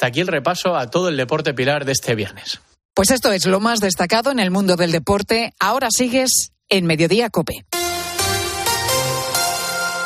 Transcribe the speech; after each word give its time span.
Hasta 0.00 0.06
aquí 0.06 0.20
el 0.20 0.28
repaso 0.28 0.76
a 0.76 0.88
todo 0.88 1.10
el 1.10 1.18
deporte 1.18 1.52
pilar 1.52 1.84
de 1.84 1.92
este 1.92 2.14
viernes. 2.14 2.58
Pues 2.94 3.10
esto 3.10 3.32
es 3.32 3.44
lo 3.44 3.60
más 3.60 3.80
destacado 3.80 4.30
en 4.30 4.40
el 4.40 4.50
mundo 4.50 4.76
del 4.76 4.92
deporte. 4.92 5.52
Ahora 5.60 5.88
sigues 5.90 6.52
en 6.70 6.86
Mediodía 6.86 7.28
Cope. 7.28 7.66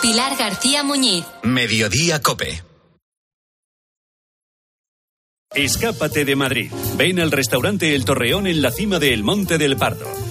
Pilar 0.03 0.37
García 0.37 0.83
Muñiz. 0.83 1.25
Mediodía 1.45 2.21
Cope. 2.21 2.65
Escápate 5.55 6.25
de 6.25 6.35
Madrid. 6.35 6.73
Ven 6.97 7.21
al 7.21 7.31
restaurante 7.31 7.95
El 7.95 8.05
Torreón 8.05 8.49
en 8.49 8.63
la 8.63 8.73
cima 8.73 8.99
del 8.99 9.23
Monte 9.23 9.59
del 9.59 9.77
Pardo. 9.77 10.24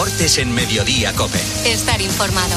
Deportes 0.00 0.38
en 0.38 0.54
Mediodía 0.54 1.12
Cope. 1.12 1.38
Estar 1.66 2.00
informado. 2.00 2.56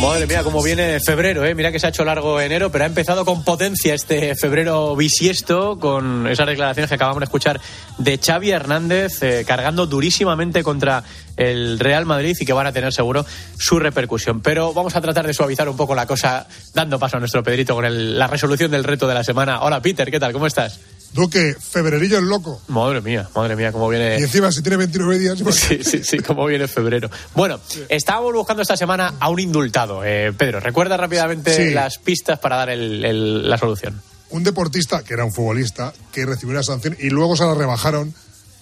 Madre 0.00 0.26
mía, 0.26 0.42
cómo 0.42 0.62
viene 0.62 0.98
febrero, 1.04 1.44
¿eh? 1.44 1.54
Mira 1.54 1.70
que 1.70 1.78
se 1.78 1.84
ha 1.84 1.90
hecho 1.90 2.06
largo 2.06 2.40
enero, 2.40 2.72
pero 2.72 2.84
ha 2.84 2.86
empezado 2.86 3.26
con 3.26 3.44
potencia 3.44 3.92
este 3.92 4.34
febrero 4.34 4.96
bisiesto, 4.96 5.78
con 5.78 6.26
esas 6.26 6.46
declaraciones 6.46 6.88
que 6.88 6.94
acabamos 6.94 7.20
de 7.20 7.24
escuchar 7.24 7.60
de 7.98 8.18
Xavi 8.18 8.50
Hernández, 8.50 9.22
eh, 9.22 9.44
cargando 9.46 9.86
durísimamente 9.86 10.62
contra 10.62 11.04
el 11.36 11.78
Real 11.78 12.06
Madrid 12.06 12.34
y 12.40 12.46
que 12.46 12.52
van 12.54 12.66
a 12.66 12.72
tener 12.72 12.94
seguro 12.94 13.26
su 13.58 13.78
repercusión. 13.78 14.40
Pero 14.40 14.72
vamos 14.72 14.96
a 14.96 15.02
tratar 15.02 15.26
de 15.26 15.34
suavizar 15.34 15.68
un 15.68 15.76
poco 15.76 15.94
la 15.94 16.06
cosa, 16.06 16.46
dando 16.72 16.98
paso 16.98 17.18
a 17.18 17.20
nuestro 17.20 17.42
Pedrito 17.42 17.74
con 17.74 17.84
el- 17.84 18.18
la 18.18 18.26
resolución 18.26 18.70
del 18.70 18.84
reto 18.84 19.06
de 19.06 19.12
la 19.12 19.22
semana. 19.22 19.60
Hola, 19.60 19.82
Peter, 19.82 20.10
¿qué 20.10 20.18
tal? 20.18 20.32
¿Cómo 20.32 20.46
estás? 20.46 20.80
Duque, 21.12 21.54
febrerillo 21.58 22.18
es 22.18 22.24
loco. 22.24 22.60
Madre 22.68 23.00
mía, 23.00 23.28
madre 23.34 23.56
mía, 23.56 23.72
cómo 23.72 23.88
viene. 23.88 24.18
Y 24.18 24.22
encima, 24.24 24.52
si 24.52 24.60
tiene 24.62 24.76
29 24.76 25.18
días. 25.18 25.40
pues, 25.42 25.56
Sí, 25.68 25.78
sí, 25.82 26.02
sí, 26.04 26.18
cómo 26.18 26.44
viene 26.46 26.68
febrero. 26.68 27.08
Bueno, 27.34 27.58
estábamos 27.88 28.34
buscando 28.34 28.62
esta 28.62 28.76
semana 28.76 29.14
a 29.18 29.30
un 29.30 29.40
indultado. 29.40 30.04
Eh, 30.04 30.32
Pedro, 30.36 30.60
recuerda 30.60 30.96
rápidamente 30.96 31.54
Sí. 31.68 31.74
las 31.74 31.98
pistas 31.98 32.38
para 32.38 32.56
dar 32.56 32.70
el- 32.70 33.04
el- 33.04 33.48
la 33.48 33.56
solución. 33.56 34.00
Un 34.30 34.42
deportista, 34.42 35.02
que 35.04 35.14
era 35.14 35.24
un 35.24 35.32
futbolista, 35.32 35.94
que 36.12 36.26
recibió 36.26 36.52
una 36.54 36.62
sanción 36.62 36.96
y 37.00 37.08
luego 37.10 37.36
se 37.36 37.44
la 37.44 37.54
rebajaron, 37.54 38.12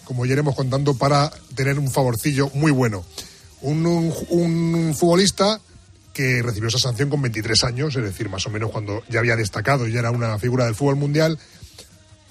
como 0.04 0.24
ya 0.26 0.34
iremos 0.34 0.54
contando, 0.54 0.94
para 0.94 1.30
tener 1.56 1.78
un 1.78 1.90
favorcillo 1.90 2.50
muy 2.54 2.70
bueno. 2.70 3.04
Un, 3.62 3.84
un- 3.86 4.14
un 4.28 4.94
futbolista 4.94 5.58
que 6.12 6.40
recibió 6.42 6.68
esa 6.68 6.78
sanción 6.78 7.10
con 7.10 7.20
23 7.22 7.64
años, 7.64 7.96
es 7.96 8.02
decir, 8.04 8.28
más 8.28 8.46
o 8.46 8.50
menos 8.50 8.70
cuando 8.70 9.02
ya 9.08 9.18
había 9.18 9.34
destacado 9.34 9.88
y 9.88 9.92
ya 9.92 9.98
era 10.00 10.12
una 10.12 10.38
figura 10.38 10.66
del 10.66 10.76
fútbol 10.76 10.94
mundial. 10.96 11.38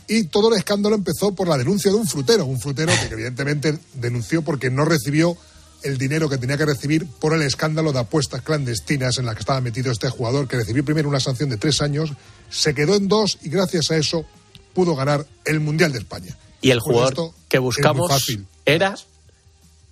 Y 0.07 0.25
todo 0.25 0.51
el 0.51 0.57
escándalo 0.57 0.95
empezó 0.95 1.33
por 1.33 1.47
la 1.47 1.57
denuncia 1.57 1.91
de 1.91 1.97
un 1.97 2.07
frutero, 2.07 2.45
un 2.45 2.59
frutero 2.59 2.91
que 2.91 3.13
evidentemente 3.13 3.77
denunció 3.93 4.41
porque 4.41 4.69
no 4.69 4.85
recibió 4.85 5.37
el 5.83 5.97
dinero 5.97 6.29
que 6.29 6.37
tenía 6.37 6.57
que 6.57 6.65
recibir 6.65 7.05
por 7.05 7.33
el 7.33 7.41
escándalo 7.41 7.91
de 7.91 7.99
apuestas 7.99 8.41
clandestinas 8.41 9.17
en 9.17 9.25
la 9.25 9.33
que 9.33 9.41
estaba 9.41 9.61
metido 9.61 9.91
este 9.91 10.09
jugador, 10.09 10.47
que 10.47 10.57
recibió 10.57 10.83
primero 10.83 11.09
una 11.09 11.19
sanción 11.19 11.49
de 11.49 11.57
tres 11.57 11.81
años, 11.81 12.11
se 12.49 12.73
quedó 12.73 12.95
en 12.95 13.07
dos 13.07 13.37
y 13.41 13.49
gracias 13.49 13.91
a 13.91 13.97
eso 13.97 14.25
pudo 14.73 14.95
ganar 14.95 15.25
el 15.45 15.59
Mundial 15.59 15.91
de 15.91 15.99
España. 15.99 16.37
Y 16.61 16.71
el 16.71 16.79
jugador 16.79 17.09
esto 17.09 17.35
que 17.49 17.59
buscamos 17.59 18.09
fácil. 18.09 18.45
era 18.65 18.95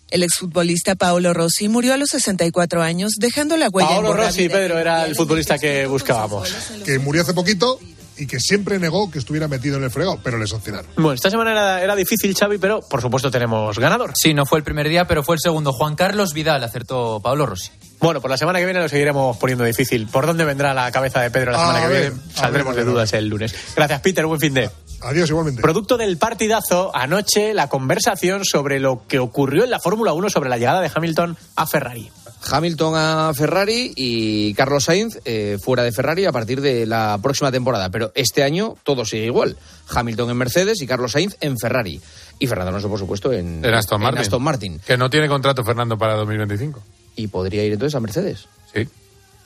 El 0.10 0.24
exfutbolista 0.24 0.96
Paolo 0.96 1.34
Rossi 1.34 1.68
murió 1.68 1.94
a 1.94 1.98
los 1.98 2.10
64 2.10 2.82
años, 2.82 3.14
dejando 3.18 3.58
la 3.58 3.70
huella 3.70 3.90
Paolo 3.90 4.14
Rossi, 4.14 4.44
de 4.44 4.50
Pedro, 4.50 4.80
era 4.80 5.06
el 5.06 5.16
futbolista 5.16 5.60
que 5.60 5.86
buscábamos. 5.86 6.54
que 6.86 7.00
murió 7.00 7.22
hace 7.22 7.34
poquito 7.34 7.80
y 8.22 8.28
que 8.28 8.40
siempre 8.40 8.78
negó 8.78 9.10
que 9.10 9.18
estuviera 9.18 9.48
metido 9.48 9.78
en 9.78 9.84
el 9.84 9.90
fregado, 9.90 10.20
pero 10.24 10.38
le 10.38 10.46
sancionaron. 10.46 10.92
Bueno, 10.96 11.14
esta 11.14 11.32
semana 11.32 11.52
era, 11.54 11.82
era 11.82 11.96
difícil, 11.96 12.36
Xavi, 12.38 12.60
pero 12.60 12.82
por 12.82 13.02
supuesto 13.02 13.32
tenemos 13.32 13.80
ganador. 13.80 14.12
Sí, 14.14 14.36
no 14.36 14.46
fue 14.46 14.60
el 14.60 14.64
primer 14.64 14.88
día, 14.90 15.06
pero 15.06 15.24
fue 15.24 15.36
el 15.36 15.42
segundo. 15.42 15.74
Juan 15.74 15.96
Carlos 15.96 16.34
Vidal 16.34 16.64
acertó 16.64 17.20
Pablo 17.20 17.48
Rossi. 17.48 17.72
Bueno, 18.00 18.22
por 18.22 18.30
la 18.30 18.38
semana 18.38 18.60
que 18.60 18.66
viene 18.66 18.80
lo 18.80 18.88
seguiremos 18.88 19.38
poniendo 19.38 19.64
difícil. 19.64 20.08
¿Por 20.08 20.28
dónde 20.28 20.46
vendrá 20.46 20.76
la 20.76 20.92
cabeza 20.92 21.22
de 21.22 21.32
Pedro 21.32 21.54
la 21.54 21.58
A 21.58 21.68
semana 21.68 21.88
que 21.88 21.94
ver, 21.94 22.12
viene? 22.12 22.34
Saldremos 22.34 22.76
ver, 22.76 22.86
de 22.86 22.92
dudas 22.92 23.14
el 23.14 23.28
lunes. 23.28 23.56
Gracias, 23.76 24.02
Peter. 24.02 24.26
Buen 24.28 24.40
fin 24.40 24.54
de. 24.54 24.70
Adiós 25.02 25.30
igualmente. 25.30 25.64
Producto 25.64 25.98
del 25.98 26.18
partidazo, 26.18 26.96
anoche 26.96 27.56
la 27.56 27.70
conversación 27.70 28.46
sobre 28.46 28.80
lo 28.80 29.08
que 29.08 29.18
ocurrió 29.18 29.64
en 29.64 29.72
la 29.72 29.80
Fórmula 29.80 30.14
1 30.14 30.30
sobre 30.30 30.50
la 30.50 30.58
llegada 30.58 30.82
de 30.82 30.92
Hamilton 30.94 31.38
a 31.56 31.66
Ferrari. 31.66 32.12
Hamilton 32.50 32.94
a 32.96 33.32
Ferrari 33.36 33.94
y 33.96 34.54
Carlos 34.56 34.86
Sainz 34.86 35.20
eh, 35.26 35.58
fuera 35.62 35.84
de 35.84 35.92
Ferrari 35.92 36.26
a 36.26 36.32
partir 36.32 36.62
de 36.62 36.86
la 36.86 37.20
próxima 37.22 37.52
temporada. 37.52 37.90
Pero 37.90 38.12
este 38.16 38.44
año 38.44 38.76
todo 38.84 39.06
sigue 39.06 39.26
igual. 39.26 39.58
Hamilton 39.90 40.32
en 40.32 40.38
Mercedes 40.38 40.82
y 40.82 40.88
Carlos 40.88 41.12
Sainz 41.12 41.38
en 41.42 41.58
Ferrari. 41.58 42.02
Y 42.40 42.48
Fernando 42.48 42.70
Alonso, 42.70 42.90
por 42.90 43.00
supuesto, 43.00 43.32
en, 43.32 43.64
En 43.64 43.74
Aston 43.74 44.02
Martin. 44.02 44.22
Aston 44.22 44.42
Martin. 44.42 44.80
Que 44.80 44.98
no 44.98 45.10
tiene 45.10 45.28
contrato 45.28 45.64
Fernando 45.64 45.98
para 45.98 46.16
2025. 46.16 46.82
Y 47.16 47.28
podría 47.28 47.64
ir 47.64 47.74
entonces 47.74 47.96
a 47.96 48.00
Mercedes. 48.00 48.48
Sí. 48.74 48.88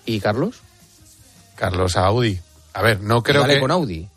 ¿Y 0.06 0.19
Carlos? 0.19 0.62
Carlos 1.56 1.97
a 1.97 2.06
Audi. 2.06 2.39
A 2.73 2.81
ver, 2.81 3.01
no 3.01 3.23
creo 3.23 3.41
Dale 3.41 3.56
que... 3.56 3.59
con 3.59 3.72
Audi. 3.72 4.07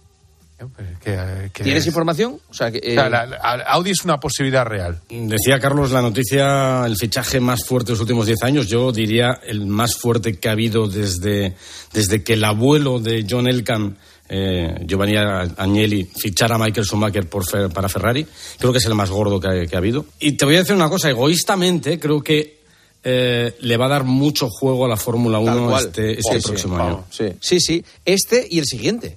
Que- 1.04 1.50
que- 1.52 1.62
¿Tienes 1.64 1.86
información? 1.86 2.41
O 2.50 2.54
sea, 2.54 2.70
que, 2.72 2.78
eh, 2.78 2.92
O 2.92 3.00
sea, 3.00 3.08
la- 3.08 3.26
la- 3.26 3.36
Audi 3.69 3.91
es 3.92 4.04
una 4.04 4.19
posibilidad 4.19 4.64
real. 4.66 5.00
Decía 5.08 5.58
Carlos 5.60 5.92
la 5.92 6.02
noticia, 6.02 6.84
el 6.86 6.96
fichaje 6.96 7.38
más 7.41 7.64
fuerte 7.64 7.88
de 7.88 7.92
los 7.92 8.00
últimos 8.00 8.26
10 8.26 8.42
años, 8.42 8.66
yo 8.66 8.91
diría 8.92 9.38
el 9.46 9.66
más 9.66 9.96
fuerte 9.96 10.38
que 10.38 10.48
ha 10.48 10.52
habido 10.52 10.88
desde, 10.88 11.54
desde 11.92 12.22
que 12.24 12.32
el 12.34 12.44
abuelo 12.44 12.98
de 12.98 13.24
John 13.28 13.46
Elkann, 13.48 13.96
eh, 14.28 14.84
Giovanni 14.84 15.16
Agnelli, 15.16 16.04
fichara 16.04 16.56
a 16.56 16.58
Michael 16.58 16.84
Schumacher 16.86 17.28
por 17.28 17.44
Fer- 17.46 17.72
para 17.72 17.88
Ferrari. 17.88 18.26
Creo 18.58 18.72
que 18.72 18.78
es 18.78 18.84
el 18.86 18.94
más 18.94 19.10
gordo 19.10 19.40
que 19.40 19.48
ha, 19.48 19.66
que 19.66 19.75
ha 19.75 19.78
habido. 19.78 20.04
Y 20.19 20.32
te 20.32 20.44
voy 20.44 20.56
a 20.56 20.58
decir 20.58 20.75
una 20.75 20.88
cosa, 20.90 21.08
egoístamente 21.08 21.98
creo 22.00 22.20
que 22.20 22.58
eh, 23.04 23.54
le 23.60 23.76
va 23.76 23.86
a 23.86 23.90
dar 23.90 24.02
mucho 24.04 24.48
juego 24.50 24.84
a 24.84 24.88
la 24.88 24.96
Fórmula 24.96 25.38
1 25.38 25.69
cual. 25.69 25.84
este, 25.86 26.19
este 26.19 26.32
Sí, 26.34 26.40
sí, 26.40 26.46
próximo 26.48 26.76
vamos, 26.76 26.96
año. 26.96 27.04
sí. 27.10 27.36
sí, 27.40 27.60
sí. 27.60 27.84
Este 28.04 28.44
y 28.50 28.58
el 28.58 28.66
siguiente. 28.66 29.16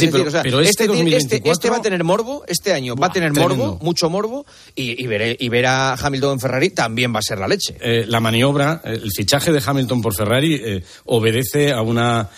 Sí, 0.00 0.06
decir, 0.06 0.12
pero- 0.12 0.28
o 0.28 0.30
sea, 0.30 0.42
pero 0.42 0.60
este 0.60 0.84
tiene- 0.86 0.94
2024 1.00 1.52
este 1.52 1.70
va 1.70 1.76
a 1.76 1.82
tener 1.82 2.04
morbo, 2.04 2.44
este 2.46 2.72
año 2.72 2.94
va 2.96 3.06
a 3.08 3.12
tener 3.12 3.32
tremendo. 3.32 3.56
morbo, 3.56 3.78
mucho 3.84 4.08
morbo, 4.10 4.46
y, 4.74 5.02
y, 5.02 5.06
ver, 5.06 5.36
y 5.40 5.48
ver 5.48 5.66
a 5.66 5.94
Hamilton 5.94 6.32
en 6.34 6.40
Ferrari 6.40 6.70
también 6.70 7.14
va 7.14 7.18
a 7.18 7.22
ser 7.22 7.38
la 7.38 7.48
leche. 7.48 7.76
Eh, 7.80 8.04
la 8.06 8.20
maniobra, 8.20 8.80
eh, 8.84 9.00
el 9.02 9.10
fichaje 9.10 9.52
de 9.52 9.62
Hamilton 9.64 10.02
por 10.02 10.14
Ferrari 10.14 10.54
eh, 10.62 10.82
obedece 11.06 11.72
a 11.72 11.82
una, 11.82 12.28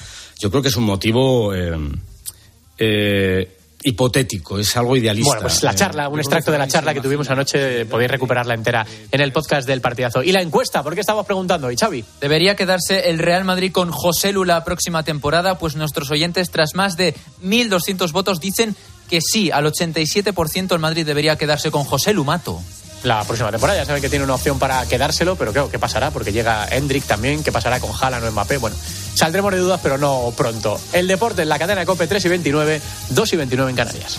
yo 0.41 0.51
creo 0.51 0.63
que 0.63 0.69
es 0.69 0.77
un 0.77 0.85
motivo 0.85 1.53
eh, 2.79 3.49
hipotético, 3.83 4.59
es 4.59 4.77
algo 4.77 4.97
idealista. 4.97 5.29
Bueno, 5.31 5.43
pues 5.43 5.63
la 5.63 5.73
Eh, 5.73 5.75
charla, 5.75 6.09
un 6.09 6.19
extracto 6.19 6.51
de 6.51 6.59
la 6.59 6.67
charla 6.69 6.95
que 6.95 7.01
tuvimos 7.01 7.31
anoche, 7.31 7.87
podéis 7.87 8.11
recuperarla 8.11 8.55
entera 8.55 8.85
en 9.11 9.21
el 9.21 9.33
podcast 9.33 9.67
del 9.67 9.81
partidazo. 9.81 10.23
Y 10.23 10.33
la 10.33 10.43
encuesta, 10.43 10.83
¿por 10.83 10.95
qué 10.95 11.01
estamos 11.01 11.25
preguntando? 11.27 11.71
¿Y 11.71 11.77
Xavi? 11.77 12.05
Debería 12.21 12.57
quedarse 12.57 13.09
el 13.11 13.19
Real 13.19 13.45
Madrid 13.45 13.71
con 13.73 13.91
José 13.91 14.33
Lu 14.33 14.45
la 14.45 14.65
próxima 14.65 15.03
temporada, 15.05 15.59
pues 15.59 15.77
nuestros 15.77 16.11
oyentes, 16.11 16.51
tras 16.51 16.75
más 16.75 16.97
de 16.97 17.15
1.200 17.43 18.11
votos, 18.13 18.41
dicen 18.41 18.75
que 19.09 19.21
sí, 19.21 19.51
al 19.51 19.65
87% 19.67 20.73
el 20.73 20.79
Madrid 20.81 21.07
debería 21.07 21.37
quedarse 21.37 21.71
con 21.71 21.85
José 21.85 22.13
Lu 22.13 22.25
Mato. 22.25 22.61
La 23.05 23.23
próxima 23.25 23.51
temporada 23.51 23.79
ya 23.79 23.87
saben 23.87 24.03
que 24.03 24.09
tiene 24.09 24.25
una 24.25 24.35
opción 24.35 24.59
para 24.59 24.85
quedárselo, 24.87 25.37
pero 25.37 25.53
claro, 25.53 25.71
¿qué 25.71 25.79
pasará? 25.79 26.11
Porque 26.11 26.33
llega 26.33 26.67
Hendrik 26.69 27.05
también, 27.05 27.45
¿qué 27.45 27.53
pasará 27.53 27.79
con 27.79 27.91
Haaland 27.93 28.25
o 28.25 28.33
Mbappé? 28.33 28.57
Bueno, 28.57 28.77
saldremos 29.15 29.53
de 29.53 29.59
dudas, 29.59 29.81
pero 29.83 29.99
no 29.99 30.33
pronto. 30.37 30.81
El 30.93 31.07
deporte 31.07 31.43
en 31.43 31.49
la 31.49 31.59
cadena 31.59 31.87
COPE 31.87 32.07
3 32.07 32.25
y 32.25 32.29
29, 32.29 32.81
2 33.11 33.33
y 33.33 33.37
29 33.37 33.71
en 33.71 33.77
Canarias. 33.77 34.19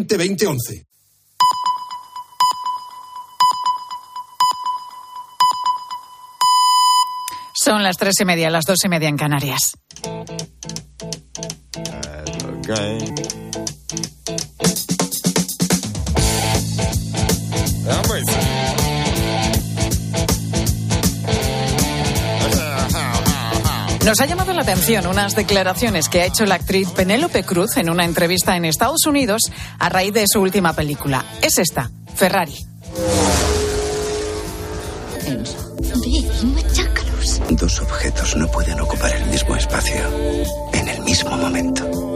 2011. 0.07 0.85
Son 7.53 7.83
las 7.83 7.97
tres 7.97 8.15
y 8.19 8.25
media, 8.25 8.49
las 8.49 8.65
dos 8.65 8.83
y 8.83 8.89
media 8.89 9.07
en 9.07 9.17
Canarias. 9.17 9.73
Nos 24.05 24.19
ha 24.19 24.25
llamado 24.25 24.51
la 24.53 24.61
atención 24.63 25.05
unas 25.05 25.35
declaraciones 25.35 26.09
que 26.09 26.21
ha 26.21 26.25
hecho 26.25 26.45
la 26.45 26.55
actriz 26.55 26.89
Penélope 26.89 27.43
Cruz 27.43 27.77
en 27.77 27.89
una 27.89 28.03
entrevista 28.03 28.55
en 28.57 28.65
Estados 28.65 29.05
Unidos 29.05 29.43
a 29.77 29.89
raíz 29.89 30.13
de 30.13 30.25
su 30.27 30.41
última 30.41 30.73
película. 30.73 31.23
Es 31.41 31.59
esta, 31.59 31.91
Ferrari. 32.15 32.55
Dos 37.51 37.81
objetos 37.81 38.35
no 38.37 38.47
pueden 38.47 38.79
ocupar 38.79 39.15
el 39.15 39.25
mismo 39.27 39.55
espacio 39.55 40.01
en 40.73 40.87
el 40.87 41.01
mismo 41.01 41.37
momento. 41.37 42.10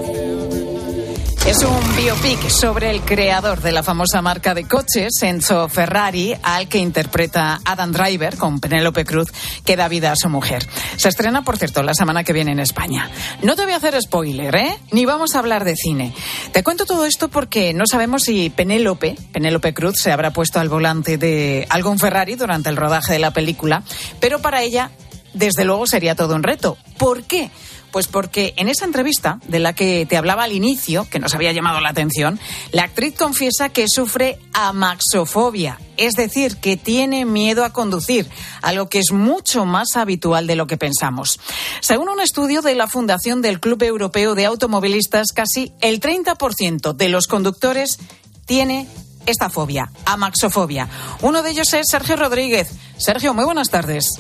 Es 1.48 1.62
un 1.62 1.96
biopic 1.96 2.50
sobre 2.50 2.90
el 2.90 3.02
creador 3.02 3.62
de 3.62 3.72
la 3.72 3.84
famosa 3.84 4.20
marca 4.24 4.56
de 4.56 4.68
coches, 4.68 5.14
Enzo 5.22 5.70
Ferrari, 5.70 6.36
al 6.42 6.68
que 6.68 6.80
interpreta 6.80 7.60
Adam 7.64 7.92
Driver 7.92 8.36
con 8.36 8.60
Penélope 8.60 9.06
Cruz, 9.06 9.32
que 9.64 9.76
da 9.76 9.88
vida 9.88 10.12
a 10.12 10.16
su 10.16 10.28
mujer. 10.28 10.68
Se 10.98 11.08
estrena, 11.08 11.44
por 11.44 11.58
cierto, 11.58 11.84
la 11.84 11.94
semana 11.94 12.24
que 12.24 12.34
viene 12.34 12.52
en 12.52 12.60
España. 12.60 13.12
No 13.44 13.56
te 13.56 13.64
voy 13.64 13.74
a 13.74 13.78
hacer 13.78 13.96
spoiler, 14.02 14.56
¿eh? 14.56 14.76
Ni 14.92 15.06
vamos 15.06 15.36
a 15.36 15.40
hablar 15.40 15.66
de 15.66 15.76
cine. 15.76 16.16
Te 16.52 16.64
cuento 16.64 16.88
todo 16.88 17.06
esto 17.06 17.30
porque 17.30 17.76
no 17.76 17.86
sabemos 17.86 18.24
si 18.24 18.50
Penélope, 18.50 19.16
Penélope 19.32 19.76
Cruz, 19.76 19.98
se 20.00 20.12
habrá 20.12 20.34
puesto 20.34 20.60
al 20.60 20.70
volante 20.70 21.20
de 21.20 21.68
algún 21.70 22.00
Ferrari 22.00 22.34
durante 22.34 22.70
el 22.70 22.76
rodaje 22.76 23.14
de 23.14 23.20
la 23.20 23.30
película, 23.30 23.84
pero 24.20 24.42
para 24.42 24.64
ella, 24.64 24.90
desde 25.36 25.64
luego, 25.64 25.86
sería 25.86 26.16
todo 26.16 26.34
un 26.34 26.42
reto. 26.42 26.76
¿Por 26.98 27.22
qué? 27.22 27.52
Pues 27.96 28.08
porque 28.08 28.54
en 28.58 28.68
esa 28.68 28.84
entrevista 28.84 29.40
de 29.48 29.60
la 29.60 29.72
que 29.72 30.06
te 30.06 30.18
hablaba 30.18 30.44
al 30.44 30.52
inicio, 30.52 31.08
que 31.10 31.18
nos 31.18 31.34
había 31.34 31.54
llamado 31.54 31.80
la 31.80 31.92
atención, 31.92 32.42
la 32.74 32.84
actriz 32.84 33.16
confiesa 33.16 33.70
que 33.70 33.86
sufre 33.88 34.38
amaxofobia, 34.52 35.80
es 35.96 36.16
decir, 36.16 36.58
que 36.58 36.76
tiene 36.76 37.24
miedo 37.24 37.64
a 37.64 37.72
conducir, 37.72 38.30
algo 38.62 38.90
que 38.90 39.00
es 39.00 39.14
mucho 39.14 39.64
más 39.64 39.96
habitual 39.96 40.46
de 40.46 40.58
lo 40.58 40.68
que 40.68 40.76
pensamos. 40.76 41.40
Según 41.80 42.10
un 42.10 42.20
estudio 42.20 42.62
de 42.62 42.76
la 42.76 42.88
Fundación 42.88 43.42
del 43.42 43.62
Club 43.62 43.82
Europeo 43.84 44.36
de 44.36 44.44
Automovilistas, 44.44 45.32
casi 45.34 45.72
el 45.80 46.02
30% 46.02 46.92
de 46.92 47.08
los 47.08 47.28
conductores 47.28 47.98
tiene 48.46 48.90
esta 49.26 49.50
fobia, 49.50 49.90
amaxofobia. 50.04 50.90
Uno 51.22 51.42
de 51.44 51.52
ellos 51.52 51.74
es 51.74 51.88
Sergio 51.90 52.18
Rodríguez. 52.18 52.72
Sergio, 52.98 53.34
muy 53.34 53.46
buenas 53.46 53.70
tardes. 53.70 54.20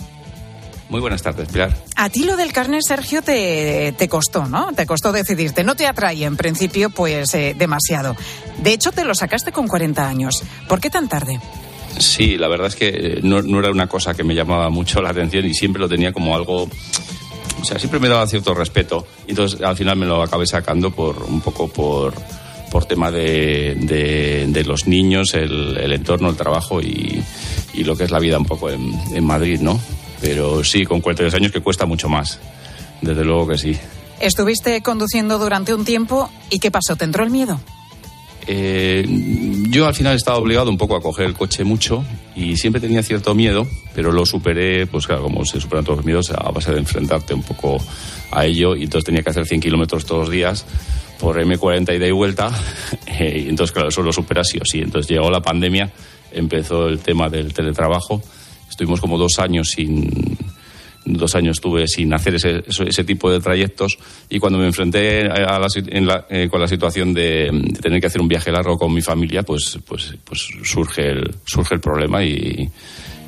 Muy 0.89 1.01
buenas 1.01 1.23
tardes, 1.23 1.47
Pilar. 1.51 1.75
A 1.95 2.09
ti 2.09 2.25
lo 2.25 2.37
del 2.37 2.53
carnet, 2.53 2.81
Sergio, 2.87 3.21
te, 3.21 3.93
te 3.97 4.07
costó, 4.07 4.45
¿no? 4.45 4.71
Te 4.73 4.85
costó 4.85 5.11
decidirte. 5.11 5.63
No 5.63 5.75
te 5.75 5.87
atrae, 5.87 6.23
en 6.23 6.37
principio, 6.37 6.89
pues 6.89 7.33
eh, 7.33 7.55
demasiado. 7.57 8.15
De 8.59 8.73
hecho, 8.73 8.91
te 8.91 9.03
lo 9.03 9.15
sacaste 9.15 9.51
con 9.51 9.67
40 9.67 10.07
años. 10.07 10.43
¿Por 10.67 10.79
qué 10.79 10.89
tan 10.89 11.09
tarde? 11.09 11.39
Sí, 11.97 12.37
la 12.37 12.47
verdad 12.47 12.67
es 12.67 12.75
que 12.75 12.89
eh, 12.89 13.19
no, 13.23 13.41
no 13.41 13.59
era 13.59 13.71
una 13.71 13.87
cosa 13.87 14.13
que 14.13 14.23
me 14.23 14.35
llamaba 14.35 14.69
mucho 14.69 15.01
la 15.01 15.09
atención 15.09 15.45
y 15.45 15.53
siempre 15.53 15.79
lo 15.79 15.89
tenía 15.89 16.13
como 16.13 16.35
algo 16.35 16.69
o 17.61 17.65
sea, 17.67 17.79
siempre 17.79 17.99
me 17.99 18.07
daba 18.07 18.27
cierto 18.27 18.53
respeto. 18.53 19.07
Y 19.25 19.31
entonces 19.31 19.59
al 19.61 19.75
final 19.75 19.97
me 19.97 20.05
lo 20.05 20.21
acabé 20.21 20.45
sacando 20.45 20.91
por 20.91 21.23
un 21.23 21.41
poco 21.41 21.67
por, 21.67 22.13
por 22.69 22.85
tema 22.85 23.09
de, 23.09 23.75
de, 23.75 24.45
de 24.47 24.63
los 24.63 24.85
niños, 24.85 25.33
el, 25.33 25.75
el, 25.77 25.93
entorno, 25.93 26.29
el 26.29 26.35
trabajo 26.35 26.79
y, 26.79 27.23
y, 27.73 27.83
lo 27.83 27.95
que 27.95 28.03
es 28.03 28.11
la 28.11 28.19
vida 28.19 28.37
un 28.37 28.45
poco 28.45 28.69
en, 28.69 28.93
en 29.13 29.23
Madrid, 29.23 29.59
¿no? 29.61 29.79
Pero 30.25 30.63
sí, 30.63 30.85
con 30.85 31.01
42 31.01 31.35
años 31.35 31.51
que 31.51 31.61
cuesta 31.61 31.85
mucho 31.85 32.09
más. 32.09 32.39
Desde 32.99 33.23
luego 33.23 33.47
que 33.47 33.59
sí. 33.59 33.77
Estuviste 34.19 34.81
conduciendo 34.81 35.37
durante 35.37 35.71
un 35.71 35.85
tiempo 35.85 36.31
y 36.49 36.57
¿qué 36.57 36.71
pasó? 36.71 36.95
¿Te 36.95 37.05
entró 37.05 37.23
el 37.23 37.29
miedo? 37.29 37.59
Eh, 38.47 39.05
yo 39.69 39.85
al 39.85 39.93
final 39.93 40.15
estaba 40.15 40.37
obligado 40.37 40.71
un 40.71 40.79
poco 40.79 40.95
a 40.95 41.01
coger 41.01 41.27
el 41.27 41.35
coche 41.35 41.63
mucho 41.63 42.03
y 42.35 42.57
siempre 42.57 42.81
tenía 42.81 43.03
cierto 43.03 43.35
miedo, 43.35 43.67
pero 43.93 44.11
lo 44.11 44.25
superé, 44.25 44.87
pues 44.87 45.05
claro, 45.05 45.21
como 45.21 45.45
se 45.45 45.61
superan 45.61 45.85
todos 45.85 45.97
los 45.97 46.05
miedos, 46.05 46.31
a 46.31 46.49
base 46.49 46.71
de 46.71 46.79
enfrentarte 46.79 47.35
un 47.35 47.43
poco 47.43 47.77
a 48.31 48.45
ello 48.45 48.75
y 48.75 48.85
entonces 48.85 49.05
tenía 49.05 49.21
que 49.21 49.29
hacer 49.29 49.45
100 49.45 49.61
kilómetros 49.61 50.05
todos 50.05 50.21
los 50.21 50.31
días 50.31 50.65
por 51.19 51.37
M40 51.37 51.95
ida 51.95 52.07
y 52.07 52.11
vuelta 52.11 52.49
y 53.19 53.47
entonces 53.47 53.71
claro, 53.71 53.89
eso 53.89 54.01
lo 54.01 54.11
superas 54.11 54.47
sí 54.47 54.57
o 54.57 54.65
sí. 54.65 54.79
Entonces 54.79 55.07
llegó 55.07 55.29
la 55.29 55.41
pandemia, 55.41 55.91
empezó 56.31 56.87
el 56.87 56.97
tema 56.99 57.29
del 57.29 57.53
teletrabajo, 57.53 58.23
estuvimos 58.69 59.01
como 59.01 59.17
dos 59.17 59.39
años 59.39 59.69
sin 59.69 60.37
dos 61.05 61.35
años 61.35 61.57
estuve 61.57 61.87
sin 61.87 62.13
hacer 62.13 62.35
ese, 62.35 62.63
ese, 62.67 63.03
tipo 63.03 63.31
de 63.31 63.39
trayectos 63.39 63.97
y 64.29 64.39
cuando 64.39 64.57
me 64.57 64.65
enfrenté 64.65 65.27
a 65.27 65.59
la, 65.59 65.67
la, 65.67 66.25
eh, 66.29 66.49
con 66.49 66.59
la 66.59 66.67
situación 66.67 67.13
de, 67.13 67.49
tener 67.81 68.01
que 68.01 68.07
hacer 68.07 68.21
un 68.21 68.27
viaje 68.27 68.51
largo 68.51 68.77
con 68.77 68.93
mi 68.93 69.01
familia, 69.01 69.43
pues, 69.43 69.77
pues, 69.85 70.15
pues 70.23 70.47
surge, 70.63 71.09
el, 71.09 71.35
surge 71.45 71.75
el 71.75 71.81
problema 71.81 72.23
y, 72.23 72.67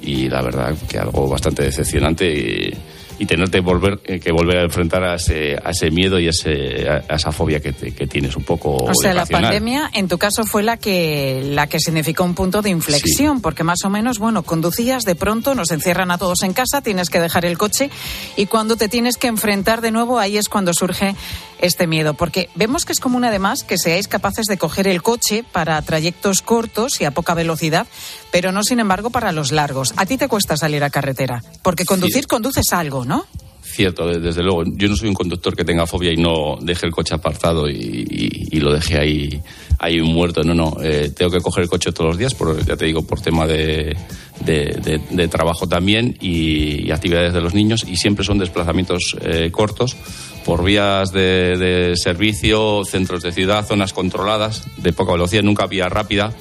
y 0.01 0.27
la 0.27 0.41
verdad 0.41 0.75
que 0.89 0.97
algo 0.97 1.29
bastante 1.29 1.63
decepcionante. 1.63 2.75
Y 3.19 3.25
tenerte 3.25 3.59
volver, 3.59 3.99
eh, 4.05 4.19
que 4.19 4.31
volver 4.31 4.57
a 4.59 4.63
enfrentar 4.63 5.03
a 5.03 5.15
ese, 5.15 5.55
a 5.63 5.71
ese 5.71 5.91
miedo 5.91 6.19
y 6.19 6.27
a, 6.27 6.29
ese, 6.29 6.87
a 6.89 7.15
esa 7.15 7.31
fobia 7.31 7.59
que, 7.59 7.73
te, 7.73 7.91
que, 7.93 8.07
tienes 8.07 8.35
un 8.35 8.43
poco. 8.43 8.75
O 8.75 8.93
sea, 8.93 9.13
la 9.13 9.25
pandemia 9.25 9.89
en 9.93 10.07
tu 10.07 10.17
caso 10.17 10.43
fue 10.45 10.63
la 10.63 10.77
que, 10.77 11.41
la 11.43 11.67
que 11.67 11.79
significó 11.79 12.23
un 12.23 12.35
punto 12.35 12.61
de 12.61 12.69
inflexión, 12.69 13.37
sí. 13.37 13.41
porque 13.41 13.63
más 13.63 13.79
o 13.83 13.89
menos, 13.89 14.19
bueno, 14.19 14.43
conducías, 14.43 15.03
de 15.03 15.15
pronto 15.15 15.55
nos 15.55 15.71
encierran 15.71 16.11
a 16.11 16.17
todos 16.17 16.43
en 16.43 16.53
casa, 16.53 16.81
tienes 16.81 17.09
que 17.09 17.19
dejar 17.19 17.45
el 17.45 17.57
coche 17.57 17.89
y 18.35 18.45
cuando 18.45 18.75
te 18.75 18.89
tienes 18.89 19.17
que 19.17 19.27
enfrentar 19.27 19.81
de 19.81 19.91
nuevo, 19.91 20.19
ahí 20.19 20.37
es 20.37 20.49
cuando 20.49 20.73
surge 20.73 21.15
este 21.59 21.87
miedo, 21.87 22.13
porque 22.13 22.49
vemos 22.55 22.85
que 22.85 22.93
es 22.93 22.99
común 22.99 23.25
además 23.25 23.63
que 23.63 23.77
seáis 23.77 24.07
capaces 24.07 24.45
de 24.45 24.57
coger 24.57 24.87
el 24.87 25.01
coche 25.01 25.43
para 25.51 25.81
trayectos 25.81 26.41
cortos 26.41 27.01
y 27.01 27.05
a 27.05 27.11
poca 27.11 27.33
velocidad, 27.33 27.87
pero 28.31 28.51
no 28.51 28.63
sin 28.63 28.79
embargo 28.79 29.09
para 29.09 29.31
los 29.31 29.51
largos. 29.51 29.93
A 29.97 30.05
ti 30.05 30.17
te 30.17 30.27
cuesta 30.27 30.57
salir 30.57 30.83
a 30.83 30.89
carretera, 30.89 31.43
porque 31.61 31.85
conducir 31.85 32.23
sí. 32.23 32.27
conduces 32.27 32.71
algo, 32.71 33.05
¿no? 33.05 33.25
Cierto, 33.69 34.07
desde 34.07 34.41
luego. 34.41 34.63
Yo 34.65 34.87
no 34.87 34.95
soy 34.95 35.09
un 35.09 35.13
conductor 35.13 35.55
que 35.55 35.63
tenga 35.63 35.85
fobia 35.85 36.11
y 36.11 36.17
no 36.17 36.57
deje 36.59 36.87
el 36.87 36.91
coche 36.91 37.13
apartado 37.13 37.69
y, 37.69 38.59
lo 38.59 38.73
deje 38.73 38.97
ahí, 38.97 39.41
ahí 39.77 40.01
muerto. 40.01 40.41
No, 40.43 40.55
no. 40.55 40.77
Eh, 40.81 41.11
tengo 41.15 41.29
que 41.29 41.41
coger 41.41 41.63
el 41.63 41.69
coche 41.69 41.91
todos 41.91 42.11
los 42.11 42.17
días, 42.17 42.33
por, 42.33 42.65
ya 42.65 42.75
te 42.75 42.85
digo, 42.85 43.05
por 43.05 43.21
tema 43.21 43.45
de, 43.45 43.95
de, 44.39 45.27
trabajo 45.27 45.67
también 45.67 46.17
y, 46.19 46.87
y, 46.87 46.91
actividades 46.91 47.33
de 47.33 47.41
los 47.41 47.53
niños. 47.53 47.85
Y 47.87 47.97
siempre 47.97 48.25
son 48.25 48.39
desplazamientos 48.39 49.15
eh, 49.21 49.51
cortos 49.51 49.95
por 50.43 50.63
vías 50.63 51.11
de, 51.11 51.57
de 51.57 51.97
servicio, 51.97 52.83
centros 52.85 53.21
de 53.21 53.31
ciudad, 53.31 53.65
zonas 53.65 53.93
controladas, 53.93 54.65
de 54.77 54.93
poca 54.93 55.11
velocidad, 55.11 55.43
nunca 55.43 55.67
vía 55.67 55.89
rápida, 55.89 56.33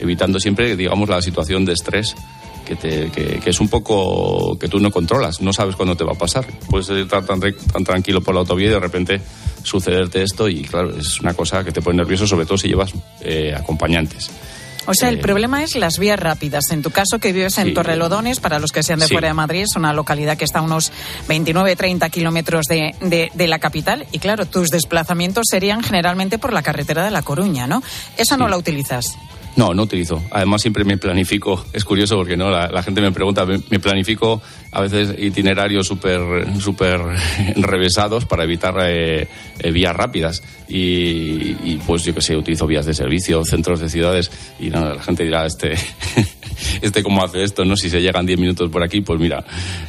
evitando 0.00 0.38
siempre, 0.38 0.76
digamos, 0.76 1.08
la 1.08 1.22
situación 1.22 1.64
de 1.64 1.72
estrés 1.72 2.14
que, 2.64 2.76
te, 2.76 3.10
que, 3.10 3.40
que, 3.40 3.50
es 3.50 3.60
un 3.60 3.68
poco 3.68 4.58
que 4.58 4.68
tú 4.68 4.80
no 4.80 4.90
controlas, 4.90 5.40
no 5.40 5.52
sabes 5.52 5.76
cuándo 5.76 5.96
te 5.96 6.04
va 6.04 6.12
a 6.12 6.18
pasar. 6.18 6.46
Puedes 6.68 6.88
estar 6.88 7.24
tan, 7.24 7.40
tan 7.40 7.84
tranquilo 7.84 8.20
por 8.20 8.34
la 8.34 8.40
autovía 8.40 8.68
y 8.68 8.70
de 8.70 8.80
repente 8.80 9.20
sucederte 9.62 10.22
esto 10.22 10.48
y 10.48 10.62
claro, 10.62 10.96
es 10.96 11.20
una 11.20 11.34
cosa 11.34 11.64
que 11.64 11.72
te 11.72 11.82
pone 11.82 11.98
nervioso, 11.98 12.26
sobre 12.26 12.46
todo 12.46 12.58
si 12.58 12.68
llevas 12.68 12.92
eh, 13.20 13.54
acompañantes. 13.56 14.30
O 14.86 14.94
sea, 14.94 15.08
el 15.08 15.16
eh, 15.16 15.22
problema 15.22 15.62
es 15.62 15.76
las 15.76 15.98
vías 15.98 16.18
rápidas. 16.18 16.70
En 16.70 16.82
tu 16.82 16.90
caso, 16.90 17.18
que 17.18 17.32
vives 17.32 17.56
en 17.58 17.68
sí, 17.68 17.74
Torrelodones, 17.74 18.40
para 18.40 18.58
los 18.58 18.70
que 18.70 18.82
sean 18.82 18.98
de 18.98 19.06
sí. 19.06 19.14
fuera 19.14 19.28
de 19.28 19.34
Madrid, 19.34 19.62
es 19.62 19.76
una 19.76 19.92
localidad 19.92 20.36
que 20.36 20.44
está 20.44 20.58
a 20.58 20.62
unos 20.62 20.92
29-30 21.28 22.10
kilómetros 22.10 22.66
de, 22.66 22.94
de, 23.00 23.30
de, 23.32 23.48
la 23.48 23.58
capital. 23.58 24.06
Y 24.12 24.18
claro, 24.18 24.46
tus 24.46 24.68
desplazamientos 24.68 25.44
serían 25.50 25.82
generalmente 25.82 26.38
por 26.38 26.52
la 26.52 26.62
carretera 26.62 27.04
de 27.04 27.10
La 27.10 27.22
Coruña, 27.22 27.66
¿no? 27.66 27.82
Esa 28.16 28.34
sí. 28.34 28.40
no 28.40 28.48
la 28.48 28.58
utilizas. 28.58 29.16
No, 29.56 29.72
no 29.72 29.82
utilizo. 29.82 30.22
Además, 30.30 30.62
siempre 30.62 30.84
me 30.84 30.98
planifico. 30.98 31.64
Es 31.72 31.84
curioso 31.84 32.16
porque 32.16 32.36
no 32.36 32.50
la, 32.50 32.82
gente 32.82 33.00
me 33.00 33.12
pregunta, 33.12 33.46
me, 33.46 33.78
planifico 33.78 34.42
a 34.72 34.80
veces 34.80 35.14
itinerarios 35.18 35.86
súper 35.86 36.20
super 36.60 37.00
revesados 37.56 38.24
para 38.24 38.44
evitar 38.44 38.74
eh, 38.82 39.28
eh, 39.60 39.70
vías 39.70 39.94
rápidas. 39.94 40.42
Y, 40.68 41.56
y, 41.62 41.80
pues 41.86 42.04
yo 42.04 42.14
que 42.14 42.20
sé, 42.20 42.36
utilizo 42.36 42.66
vías 42.66 42.86
de 42.86 42.94
servicio, 42.94 43.44
centros 43.44 43.80
de 43.80 43.88
ciudades. 43.88 44.30
Y 44.58 44.70
la 44.70 45.00
gente 45.00 45.24
dirá, 45.24 45.46
este, 45.46 45.74
este 46.82 47.02
cómo 47.02 47.22
hace 47.22 47.44
esto, 47.44 47.64
¿no? 47.64 47.76
Si 47.76 47.90
se 47.90 48.00
llegan 48.00 48.26
10 48.26 48.38
minutos 48.40 48.70
por 48.70 48.82
aquí, 48.82 49.00
pues 49.00 49.20
mira, 49.20 49.44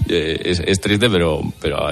eh, 0.07 0.41
es, 0.45 0.59
es, 0.59 0.79
triste, 0.79 1.09
pero, 1.09 1.41
pero 1.59 1.87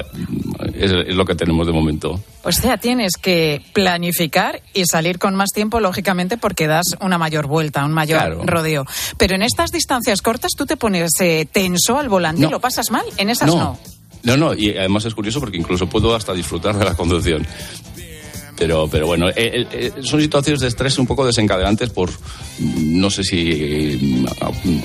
es, 0.73 0.91
es 0.91 1.15
lo 1.15 1.25
que 1.25 1.35
tenemos 1.35 1.65
de 1.67 1.73
momento. 1.73 2.19
O 2.43 2.51
sea, 2.51 2.77
tienes 2.77 3.13
que 3.21 3.61
planificar 3.73 4.61
y 4.73 4.85
salir 4.85 5.19
con 5.19 5.35
más 5.35 5.49
tiempo, 5.53 5.79
lógicamente, 5.79 6.37
porque 6.37 6.67
das 6.67 6.95
una 6.99 7.17
mayor 7.17 7.47
vuelta, 7.47 7.85
un 7.85 7.93
mayor 7.93 8.19
claro. 8.19 8.41
rodeo. 8.45 8.85
Pero 9.17 9.35
en 9.35 9.43
estas 9.43 9.71
distancias 9.71 10.21
cortas, 10.21 10.51
¿tú 10.57 10.65
te 10.65 10.75
pones 10.77 11.11
eh, 11.21 11.47
tenso 11.51 11.97
al 11.99 12.09
volante 12.09 12.41
no. 12.41 12.47
y 12.49 12.51
lo 12.51 12.59
pasas 12.59 12.91
mal? 12.91 13.05
En 13.17 13.29
esas 13.29 13.47
no. 13.47 13.55
no. 13.55 13.79
No, 14.23 14.37
no, 14.37 14.53
y 14.53 14.69
además 14.77 15.03
es 15.05 15.13
curioso 15.13 15.41
porque 15.41 15.57
incluso 15.57 15.87
puedo 15.87 16.15
hasta 16.15 16.33
disfrutar 16.33 16.77
de 16.77 16.85
la 16.85 16.95
conducción. 16.95 17.45
Pero, 18.57 18.87
pero 18.87 19.07
bueno, 19.07 19.29
eh, 19.29 19.33
eh, 19.35 19.67
eh, 19.71 19.91
son 20.03 20.21
situaciones 20.21 20.61
de 20.61 20.67
estrés 20.67 20.97
un 20.99 21.07
poco 21.07 21.25
desencadenantes 21.25 21.89
por, 21.89 22.09
mm, 22.11 22.99
no 22.99 23.09
sé 23.09 23.23
si 23.23 23.49
eh, 23.51 24.25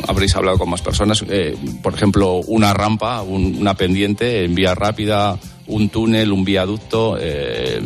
habréis 0.08 0.34
hablado 0.34 0.58
con 0.58 0.70
más 0.70 0.80
personas, 0.80 1.22
eh, 1.28 1.54
por 1.82 1.94
ejemplo, 1.94 2.36
una 2.46 2.72
rampa, 2.72 3.20
un- 3.22 3.58
una 3.60 3.74
pendiente 3.74 4.42
en 4.44 4.54
vía 4.54 4.74
rápida, 4.74 5.38
un 5.68 5.88
túnel, 5.88 6.32
un 6.32 6.44
viaducto. 6.44 7.16
eh, 7.20 7.80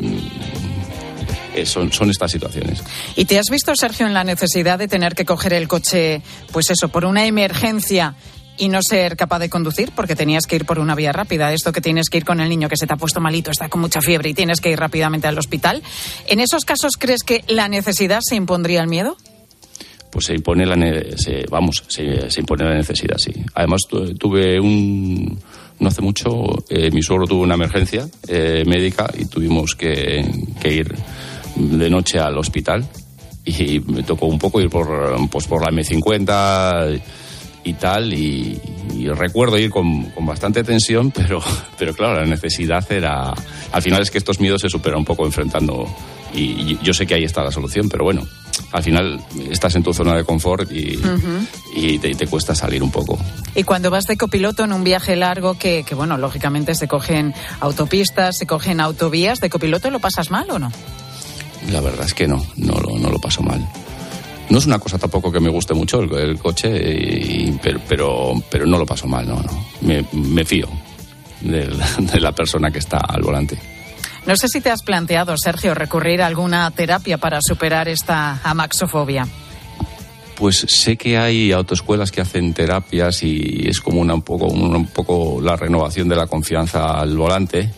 eh, 1.54 1.66
son, 1.66 1.92
son 1.92 2.08
estas 2.10 2.30
situaciones. 2.32 2.82
¿Y 3.14 3.26
te 3.26 3.38
has 3.38 3.50
visto, 3.50 3.74
Sergio, 3.76 4.06
en 4.06 4.14
la 4.14 4.24
necesidad 4.24 4.78
de 4.78 4.88
tener 4.88 5.14
que 5.14 5.26
coger 5.26 5.52
el 5.52 5.68
coche, 5.68 6.22
pues 6.50 6.70
eso, 6.70 6.88
por 6.88 7.04
una 7.04 7.26
emergencia 7.26 8.14
y 8.56 8.68
no 8.68 8.80
ser 8.82 9.16
capaz 9.16 9.38
de 9.38 9.50
conducir 9.50 9.92
porque 9.94 10.16
tenías 10.16 10.46
que 10.46 10.56
ir 10.56 10.64
por 10.64 10.78
una 10.78 10.94
vía 10.94 11.12
rápida? 11.12 11.52
Esto 11.52 11.70
que 11.72 11.82
tienes 11.82 12.08
que 12.08 12.16
ir 12.18 12.24
con 12.24 12.40
el 12.40 12.48
niño 12.48 12.70
que 12.70 12.76
se 12.78 12.86
te 12.86 12.94
ha 12.94 12.96
puesto 12.96 13.20
malito, 13.20 13.50
está 13.50 13.68
con 13.68 13.82
mucha 13.82 14.00
fiebre 14.00 14.30
y 14.30 14.34
tienes 14.34 14.60
que 14.62 14.70
ir 14.70 14.78
rápidamente 14.78 15.26
al 15.28 15.36
hospital. 15.38 15.82
¿En 16.26 16.40
esos 16.40 16.64
casos 16.64 16.92
crees 16.98 17.22
que 17.22 17.44
la 17.48 17.68
necesidad 17.68 18.20
se 18.22 18.34
impondría 18.36 18.80
el 18.80 18.88
miedo? 18.88 19.16
pues 20.10 20.26
se 20.26 20.34
impone 20.34 20.66
la 20.66 20.76
ne- 20.76 21.16
se, 21.16 21.46
vamos 21.50 21.84
se, 21.88 22.30
se 22.30 22.40
impone 22.40 22.64
la 22.64 22.74
necesidad 22.74 23.16
sí 23.16 23.32
además 23.54 23.80
tu- 23.88 24.12
tuve 24.16 24.60
un 24.60 25.38
no 25.82 25.88
hace 25.88 26.00
mucho 26.00 26.64
eh, 26.68 26.90
mi 26.92 27.02
suegro 27.02 27.26
tuvo 27.26 27.42
una 27.42 27.54
emergencia 27.54 28.06
eh, 28.28 28.62
médica 28.66 29.10
y 29.18 29.24
tuvimos 29.26 29.74
que, 29.74 30.24
ir 30.64 30.94
de 31.56 31.90
noche 31.90 32.18
al 32.18 32.38
hospital. 32.38 32.86
Y 33.44 33.80
me 33.80 34.04
tocó 34.04 34.26
un 34.26 34.38
poco 34.38 34.60
ir 34.60 34.70
por 34.70 34.88
pues 35.28 35.48
por 35.48 35.62
la 35.62 35.72
M50 35.72 37.02
y 37.64 37.72
tal 37.74 38.14
y, 38.14 38.60
recuerdo 39.14 39.58
ir 39.58 39.70
con, 39.70 40.10
con 40.10 40.24
bastante 40.24 40.62
tensión 40.62 41.10
pero 41.14 41.40
pero 41.78 41.92
claro 41.92 42.20
la 42.20 42.26
necesidad 42.26 42.90
era 42.92 43.32
al 43.72 43.82
final 43.82 44.02
es 44.02 44.10
que 44.10 44.18
estos 44.18 44.40
miedos 44.40 44.60
se 44.62 44.68
superan 44.68 45.00
un 45.00 45.04
poco 45.04 45.26
enfrentando 45.26 45.88
y, 46.34 46.78
yo 46.82 46.92
sé 46.94 47.06
que 47.06 47.14
ahí 47.14 47.24
está 47.24 47.42
la 47.42 47.50
solución 47.52 47.88
pero 47.88 48.04
bueno 48.04 48.26
al 48.72 48.82
final 48.82 49.20
estás 49.50 49.74
en 49.76 49.82
tu 49.82 49.92
zona 49.92 50.14
de 50.16 50.24
confort 50.24 50.70
y, 50.72 50.98
y 51.74 51.98
te, 51.98 52.14
te 52.14 52.26
cuesta 52.26 52.54
salir 52.54 52.82
un 52.82 52.90
poco 52.90 53.18
Y 53.54 53.64
cuando 53.64 53.90
vas 53.90 54.06
de 54.06 54.16
copiloto 54.16 54.64
en 54.64 54.72
un 54.72 54.82
viaje 54.84 55.14
largo, 55.16 55.58
que, 55.58 55.84
que, 55.86 55.94
bueno, 55.94 56.16
lógicamente 56.16 56.74
se 56.74 56.88
cogen 56.88 57.34
autopistas, 57.60 58.36
se 58.38 58.46
cogen 58.46 58.80
autovías, 58.80 59.40
¿de 59.40 59.50
copiloto 59.50 59.90
lo 59.90 60.00
pasas 60.00 60.30
mal 60.30 60.50
o 60.50 60.58
no? 60.58 60.70
La 61.70 61.80
verdad 61.80 62.06
es 62.06 62.14
que 62.14 62.26
no, 62.28 62.44
no, 62.56 62.74
lo- 62.80 62.98
no 62.98 63.10
lo 63.10 63.18
paso 63.18 63.42
mal. 63.42 63.66
No 64.48 64.58
es 64.58 64.66
una 64.66 64.78
cosa 64.78 64.98
tampoco 64.98 65.30
que 65.32 65.40
me 65.40 65.48
guste 65.50 65.74
mucho 65.74 66.00
el, 66.00 66.12
el 66.14 66.38
coche, 66.38 66.70
y- 66.70 67.58
pero, 67.62 67.80
pero, 67.88 68.32
pero 68.50 68.66
no 68.66 68.78
lo 68.78 68.86
paso 68.86 69.06
mal, 69.06 69.26
no, 69.28 69.36
no. 69.42 69.66
Me, 69.82 70.04
me 70.12 70.44
fío 70.44 70.68
de 71.42 72.20
la 72.20 72.32
persona 72.32 72.70
que 72.70 72.78
está 72.78 72.98
al 72.98 73.22
volante. 73.22 73.58
No 74.26 74.36
sé 74.36 74.48
si 74.48 74.60
te 74.60 74.70
has 74.70 74.82
planteado, 74.82 75.36
Sergio, 75.36 75.74
recurrir 75.74 76.22
a 76.22 76.26
alguna 76.26 76.70
terapia 76.70 77.18
para 77.18 77.40
superar 77.42 77.88
esta 77.88 78.40
amaxofobia. 78.44 79.26
Pues 80.36 80.64
sé 80.68 80.96
que 80.96 81.18
hay 81.18 81.52
autoescuelas 81.52 82.10
que 82.10 82.20
hacen 82.20 82.54
terapias 82.54 83.22
y 83.22 83.68
es 83.68 83.80
como 83.80 84.00
una, 84.00 84.14
un, 84.14 84.22
poco, 84.22 84.46
un, 84.46 84.74
un 84.74 84.86
poco 84.86 85.40
la 85.40 85.56
renovación 85.56 86.08
de 86.08 86.16
la 86.16 86.26
confianza 86.26 86.98
al 87.00 87.16
volante. 87.16 87.70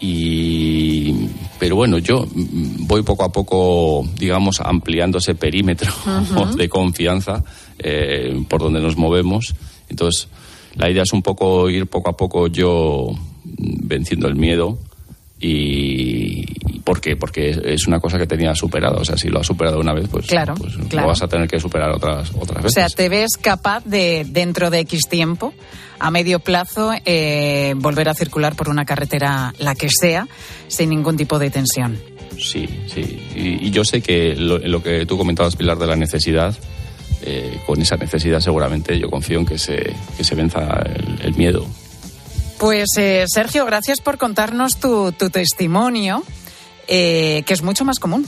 Y, 0.00 1.28
pero 1.58 1.76
bueno, 1.76 1.98
yo 1.98 2.26
voy 2.30 3.02
poco 3.02 3.24
a 3.24 3.32
poco, 3.32 4.06
digamos, 4.18 4.60
ampliando 4.60 5.18
ese 5.18 5.34
perímetro 5.34 5.92
de 6.56 6.68
confianza 6.68 7.42
eh, 7.78 8.44
por 8.48 8.60
donde 8.60 8.80
nos 8.80 8.96
movemos. 8.96 9.54
Entonces, 9.88 10.28
la 10.74 10.90
idea 10.90 11.04
es 11.04 11.12
un 11.12 11.22
poco 11.22 11.70
ir 11.70 11.86
poco 11.86 12.10
a 12.10 12.16
poco 12.16 12.48
yo 12.48 13.06
venciendo 13.44 14.28
el 14.28 14.36
miedo. 14.36 14.78
Y 15.46 16.42
¿por 16.84 17.00
qué? 17.02 17.16
Porque 17.16 17.50
es 17.64 17.86
una 17.86 18.00
cosa 18.00 18.18
que 18.18 18.26
tenía 18.26 18.54
superada. 18.54 18.96
O 18.96 19.04
sea, 19.04 19.18
si 19.18 19.28
lo 19.28 19.40
has 19.40 19.46
superado 19.46 19.78
una 19.78 19.92
vez, 19.92 20.08
pues, 20.10 20.26
Claro, 20.26 20.54
pues 20.54 20.74
claro. 20.88 21.06
lo 21.06 21.08
vas 21.08 21.22
a 21.22 21.28
tener 21.28 21.46
que 21.48 21.60
superar 21.60 21.90
otras, 21.90 22.30
otras 22.30 22.60
O 22.60 22.62
veces. 22.62 22.72
sea, 22.74 22.88
¿te 22.88 23.08
ves 23.10 23.32
capaz 23.40 23.84
de, 23.84 24.26
dentro 24.26 24.70
de 24.70 24.80
X 24.80 25.02
tiempo, 25.10 25.52
a 25.98 26.10
medio 26.10 26.40
plazo, 26.40 26.92
eh, 27.04 27.74
volver 27.76 28.08
a 28.08 28.14
circular 28.14 28.56
por 28.56 28.70
una 28.70 28.86
carretera, 28.86 29.52
la 29.58 29.74
que 29.74 29.88
sea, 29.90 30.26
sin 30.68 30.88
ningún 30.90 31.16
tipo 31.18 31.38
de 31.38 31.50
tensión? 31.50 31.98
Sí, 32.38 32.66
sí. 32.86 33.22
Y, 33.36 33.66
y 33.66 33.70
yo 33.70 33.84
sé 33.84 34.00
que 34.00 34.34
lo, 34.36 34.82
que 34.82 35.04
tú 35.06 35.18
comentabas, 35.18 35.56
Pilar, 35.56 35.78
de 35.78 35.86
la 35.86 35.96
necesidad, 35.96 36.56
eh, 37.22 37.58
con 37.66 37.80
esa 37.82 37.96
necesidad 37.96 38.40
seguramente 38.40 38.98
yo 38.98 39.08
confío 39.10 39.38
en 39.40 39.46
que 39.46 39.58
se, 39.58 39.94
que 40.16 40.24
se 40.24 40.34
venza 40.34 40.82
el, 40.84 41.20
el 41.22 41.34
miedo. 41.34 41.66
Pues 42.64 42.96
eh, 42.96 43.26
Sergio, 43.28 43.66
gracias 43.66 44.00
por 44.00 44.16
contarnos 44.16 44.78
tu, 44.78 45.12
tu 45.12 45.28
testimonio, 45.28 46.24
eh, 46.88 47.42
que 47.44 47.52
es 47.52 47.62
mucho 47.62 47.84
más 47.84 47.98
común 47.98 48.26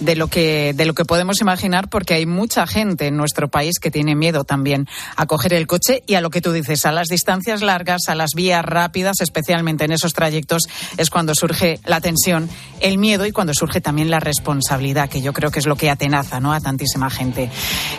de 0.00 0.16
lo 0.16 0.28
que 0.28 0.72
de 0.74 0.84
lo 0.84 0.94
que 0.94 1.04
podemos 1.04 1.40
imaginar, 1.40 1.88
porque 1.88 2.14
hay 2.14 2.26
mucha 2.26 2.66
gente 2.66 3.06
en 3.06 3.16
nuestro 3.16 3.48
país 3.48 3.78
que 3.78 3.90
tiene 3.90 4.14
miedo 4.14 4.44
también 4.44 4.86
a 5.16 5.26
coger 5.26 5.54
el 5.54 5.66
coche 5.66 6.02
y 6.06 6.14
a 6.14 6.20
lo 6.20 6.30
que 6.30 6.40
tú 6.40 6.52
dices, 6.52 6.86
a 6.86 6.92
las 6.92 7.08
distancias 7.08 7.62
largas, 7.62 8.08
a 8.08 8.14
las 8.14 8.30
vías 8.34 8.64
rápidas, 8.64 9.20
especialmente 9.20 9.84
en 9.84 9.92
esos 9.92 10.12
trayectos, 10.12 10.62
es 10.96 11.10
cuando 11.10 11.34
surge 11.34 11.80
la 11.84 12.00
tensión, 12.00 12.48
el 12.80 12.98
miedo 12.98 13.26
y 13.26 13.32
cuando 13.32 13.54
surge 13.54 13.80
también 13.80 14.10
la 14.10 14.20
responsabilidad, 14.20 15.08
que 15.08 15.20
yo 15.20 15.32
creo 15.32 15.50
que 15.50 15.58
es 15.58 15.66
lo 15.66 15.76
que 15.76 15.90
atenaza 15.90 16.40
¿no? 16.40 16.52
a 16.52 16.60
tantísima 16.60 17.10
gente. 17.10 17.50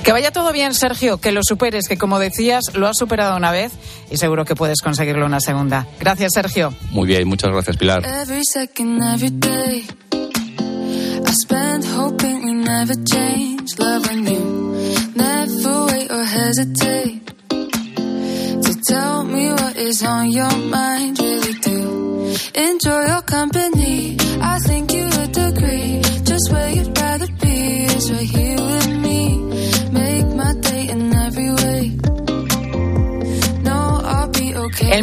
Que 0.04 0.12
vaya 0.12 0.32
todo 0.32 0.52
bien, 0.52 0.74
Sergio, 0.74 1.18
que 1.18 1.32
lo 1.32 1.42
superes, 1.44 1.88
que 1.88 1.98
como 1.98 2.20
decías, 2.20 2.74
lo 2.74 2.88
has 2.88 2.98
superado 2.98 3.36
una 3.36 3.52
vez 3.52 3.74
y 4.12 4.18
seguro 4.18 4.46
que 4.46 4.56
puedes 4.56 4.82
conseguirlo 4.82 5.26
una 5.26 5.40
segunda. 5.40 5.88
Gracias, 6.00 6.32
Sergio. 6.34 6.74
Muy 6.92 7.08
bien, 7.08 7.28
muchas 7.28 7.52
gracias, 7.52 7.78
Pilar. 7.78 8.06
Every 8.06 8.44
second, 8.44 9.02
every 9.02 9.32
day, 9.32 9.88
I 11.30 11.32
spend 11.32 11.86
hoping 11.86 12.46
we 12.46 12.54
never 12.54 12.96
change. 13.14 13.78
Loving 13.78 14.28
you, 14.28 14.44
never 15.16 15.86
wait 15.86 16.12
or 16.12 16.24
hesitate 16.24 17.26
to 18.66 18.82
tell 18.88 19.24
me 19.24 19.52
what 19.52 19.76
is 19.78 20.04
on 20.04 20.32
your 20.32 20.56
mind. 20.58 21.20
Really 21.20 21.54
do 21.54 21.80
enjoy 22.56 23.06
your 23.06 23.22
company. 23.22 24.18
I 24.42 24.60
think 24.68 24.94
you 24.94 25.06
would 25.06 25.38
agree. 25.38 26.02
Just 26.24 26.52
where 26.52 26.70
you'd 26.72 26.98
rather 26.98 27.09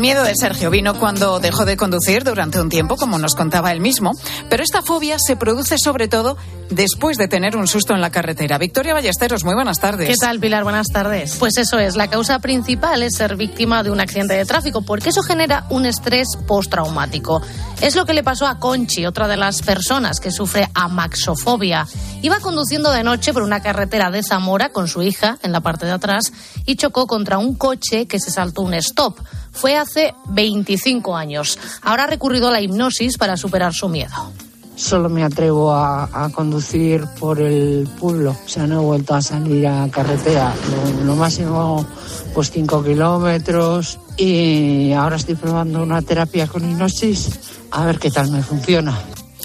miedo 0.07 0.23
de 0.23 0.37
Sergio 0.37 0.71
vino 0.71 0.95
cuando 1.01 1.41
dejó 1.41 1.65
de 1.65 1.77
conducir 1.77 2.23
durante 2.23 2.61
un 2.61 2.69
tiempo, 2.69 2.97
como 2.97 3.19
nos 3.19 3.35
contaba 3.35 3.73
él 3.73 3.81
mismo, 3.81 4.13
pero 4.49 4.63
esta 4.63 4.81
fobia 4.81 5.17
se 5.19 5.35
produce 5.35 5.79
sobre 5.79 6.07
todo 6.07 6.37
después 6.71 7.19
de 7.19 7.27
tener 7.27 7.57
un 7.57 7.67
susto 7.67 7.93
en 7.93 8.01
la 8.01 8.11
carretera. 8.11 8.57
Victoria 8.57 8.95
Ballesteros, 8.95 9.43
muy 9.43 9.55
buenas 9.55 9.81
tardes. 9.81 10.09
¿Qué 10.09 10.15
tal, 10.15 10.39
Pilar? 10.39 10.63
Buenas 10.63 10.87
tardes. 10.93 11.35
Pues 11.41 11.57
eso 11.57 11.81
es, 11.81 11.97
la 11.97 12.09
causa 12.09 12.39
principal 12.39 13.03
es 13.03 13.17
ser 13.17 13.35
víctima 13.35 13.83
de 13.83 13.91
un 13.91 13.99
accidente 13.99 14.35
de 14.35 14.45
tráfico, 14.45 14.83
porque 14.83 15.09
eso 15.09 15.23
genera 15.23 15.67
un 15.71 15.87
estrés 15.87 16.29
postraumático. 16.47 17.43
Es 17.81 17.97
lo 17.97 18.07
que 18.07 18.15
le 18.15 18.23
pasó 18.23 18.47
a 18.47 18.61
Conchi, 18.61 19.07
otra 19.07 19.27
de 19.27 19.37
las 19.37 19.61
personas 19.63 20.21
que 20.21 20.31
sufre 20.31 20.69
amaxofobia. 20.75 21.85
Iba 22.23 22.39
conduciendo 22.39 22.93
de 22.93 23.03
noche 23.03 23.33
por 23.33 23.43
una 23.43 23.61
carretera 23.61 24.13
de 24.13 24.23
Zamora 24.23 24.69
con 24.69 24.87
su 24.87 25.03
hija 25.03 25.39
en 25.43 25.51
la 25.51 25.63
parte 25.63 25.85
de 25.85 25.93
atrás 25.93 26.33
y 26.65 26.77
chocó 26.77 27.09
contra 27.09 27.39
un 27.39 27.57
coche 27.57 28.07
que 28.07 28.21
se 28.21 28.31
saltó 28.31 28.63
un 28.63 28.75
stop. 28.75 29.19
Fue 29.57 29.77
hace 29.77 30.15
25 30.29 31.17
años. 31.17 31.59
Ahora 31.83 32.05
ha 32.05 32.07
recurrido 32.07 32.49
a 32.49 32.53
la 32.53 32.61
hipnosis 32.61 33.19
para 33.19 33.37
superar 33.37 33.73
su 33.73 33.89
miedo. 33.89 34.33
Solo 34.77 35.09
me 35.09 35.25
atrevo 35.25 35.73
a, 35.73 36.31
conducir 36.35 37.07
por 37.19 37.41
el 37.41 37.89
pueblo. 37.99 38.37
O 38.45 38.49
sea, 38.49 38.67
no 38.67 38.83
he 38.83 38.85
vuelto 38.85 39.15
a 39.15 39.23
salir 39.23 39.67
a 39.67 39.89
carretera. 39.91 40.55
Lo, 40.99 41.05
lo 41.07 41.17
máximo, 41.17 41.87
pues 42.35 42.51
5 42.51 42.85
kilómetros. 42.85 43.99
Y 44.19 44.93
ahora 44.93 45.17
estoy 45.17 45.35
probando 45.35 45.83
una 45.83 46.03
terapia 46.03 46.47
con 46.47 46.71
hipnosis. 46.71 47.31
A 47.71 47.87
ver 47.87 47.99
qué 47.99 48.11
tal 48.11 48.31
me 48.31 48.43
funciona. 48.43 48.95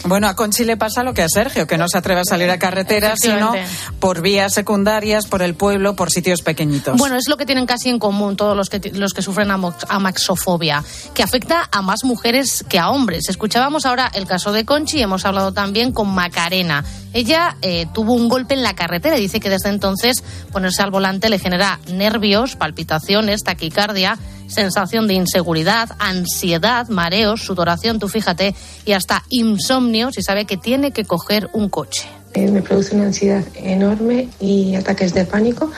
Bueno, 0.06 0.28
a 0.28 0.36
Conchi 0.36 0.64
le 0.64 0.78
pasa 0.78 1.04
lo 1.04 1.14
que 1.14 1.22
a 1.22 1.28
Sergio, 1.30 1.68
que 1.68 1.78
no 1.78 1.88
se 1.88 1.98
atreve 1.98 2.22
a 2.22 2.26
salir 2.26 2.50
a 2.50 2.58
carretera, 2.58 3.14
sino 3.16 3.54
por 4.00 4.22
vías 4.22 4.54
secundarias, 4.54 5.28
por 5.28 5.42
el 5.42 5.54
pueblo, 5.54 5.96
por 5.96 6.10
sitios 6.10 6.42
pequeñitos. 6.42 6.98
Bueno, 6.98 7.18
es 7.18 7.28
lo 7.28 7.38
que 7.38 7.46
tienen 7.46 7.66
casi 7.66 7.90
en 7.90 8.00
común 8.00 8.36
todos 8.36 8.58
los 8.58 8.70
que, 8.70 8.92
los 8.94 9.14
que 9.14 9.22
sufren 9.22 9.52
amaxofobia, 9.52 10.84
que 11.14 11.24
afecta 11.24 11.70
a 11.72 11.82
más 11.82 12.04
mujeres 12.04 12.66
que 12.68 12.80
a 12.80 12.90
hombres. 12.90 13.30
Escuchábamos 13.30 13.86
ahora 13.86 14.12
el 14.14 14.26
caso 14.26 14.52
de 14.52 14.66
Conchi 14.66 14.98
y 14.98 15.02
hemos 15.04 15.26
hablado 15.26 15.52
también 15.54 15.92
con 15.92 16.14
Macarena. 16.14 16.84
Ella 17.14 17.58
eh, 17.62 17.86
tuvo 17.94 18.14
un 18.14 18.30
golpe 18.30 18.54
en 18.54 18.64
la 18.64 18.74
carretera 18.74 19.18
y 19.18 19.22
dice 19.22 19.40
que 19.40 19.50
desde 19.50 19.70
entonces 19.70 20.24
ponerse 20.52 20.82
al 20.82 20.92
volante 20.92 21.30
le 21.30 21.40
genera 21.40 21.80
nervios, 21.88 22.56
palpitaciones, 22.56 23.44
taquicardia, 23.44 24.18
sensación 24.52 25.08
de 25.08 25.16
inseguridad, 25.16 25.90
ansiedad, 26.00 26.88
mareos, 26.90 27.44
sudoración, 27.44 28.00
tú 28.00 28.08
fíjate, 28.08 28.54
y 28.86 28.92
hasta 28.92 29.24
insomnio 29.30 30.12
si 30.12 30.22
sabe 30.22 30.46
que 30.46 30.58
tiene 30.58 30.92
que 30.92 31.06
coger 31.06 31.50
un 31.54 31.70
coche. 31.70 32.08
Eh, 32.34 32.50
me 32.50 32.62
produce 32.62 32.96
una 32.96 33.06
ansiedad 33.06 33.44
enorme 33.56 34.30
y 34.40 34.76
ataques 34.76 35.14
de 35.14 35.26
pánico 35.26 35.70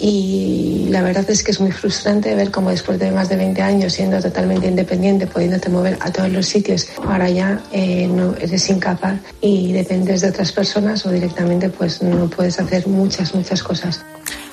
y 0.00 0.86
la 0.88 1.02
verdad 1.02 1.28
es 1.28 1.42
que 1.44 1.50
es 1.50 1.60
muy 1.60 1.70
frustrante 1.72 2.34
ver 2.34 2.50
cómo 2.50 2.70
después 2.70 2.98
de 2.98 3.12
más 3.12 3.28
de 3.28 3.36
20 3.36 3.60
años 3.60 3.92
siendo 3.92 4.20
totalmente 4.20 4.66
independiente, 4.66 5.26
pudiéndote 5.26 5.68
mover 5.68 5.98
a 6.00 6.10
todos 6.10 6.30
los 6.30 6.46
sitios, 6.46 6.88
ahora 7.06 7.28
ya 7.28 7.60
eh, 7.70 8.08
no 8.08 8.34
eres 8.36 8.68
incapaz 8.70 9.20
y 9.42 9.72
dependes 9.72 10.22
de 10.22 10.30
otras 10.30 10.52
personas 10.52 11.04
o 11.04 11.10
directamente 11.10 11.68
pues 11.68 12.02
no 12.02 12.28
puedes 12.28 12.58
hacer 12.58 12.86
muchas, 12.88 13.34
muchas 13.34 13.62
cosas. 13.62 14.00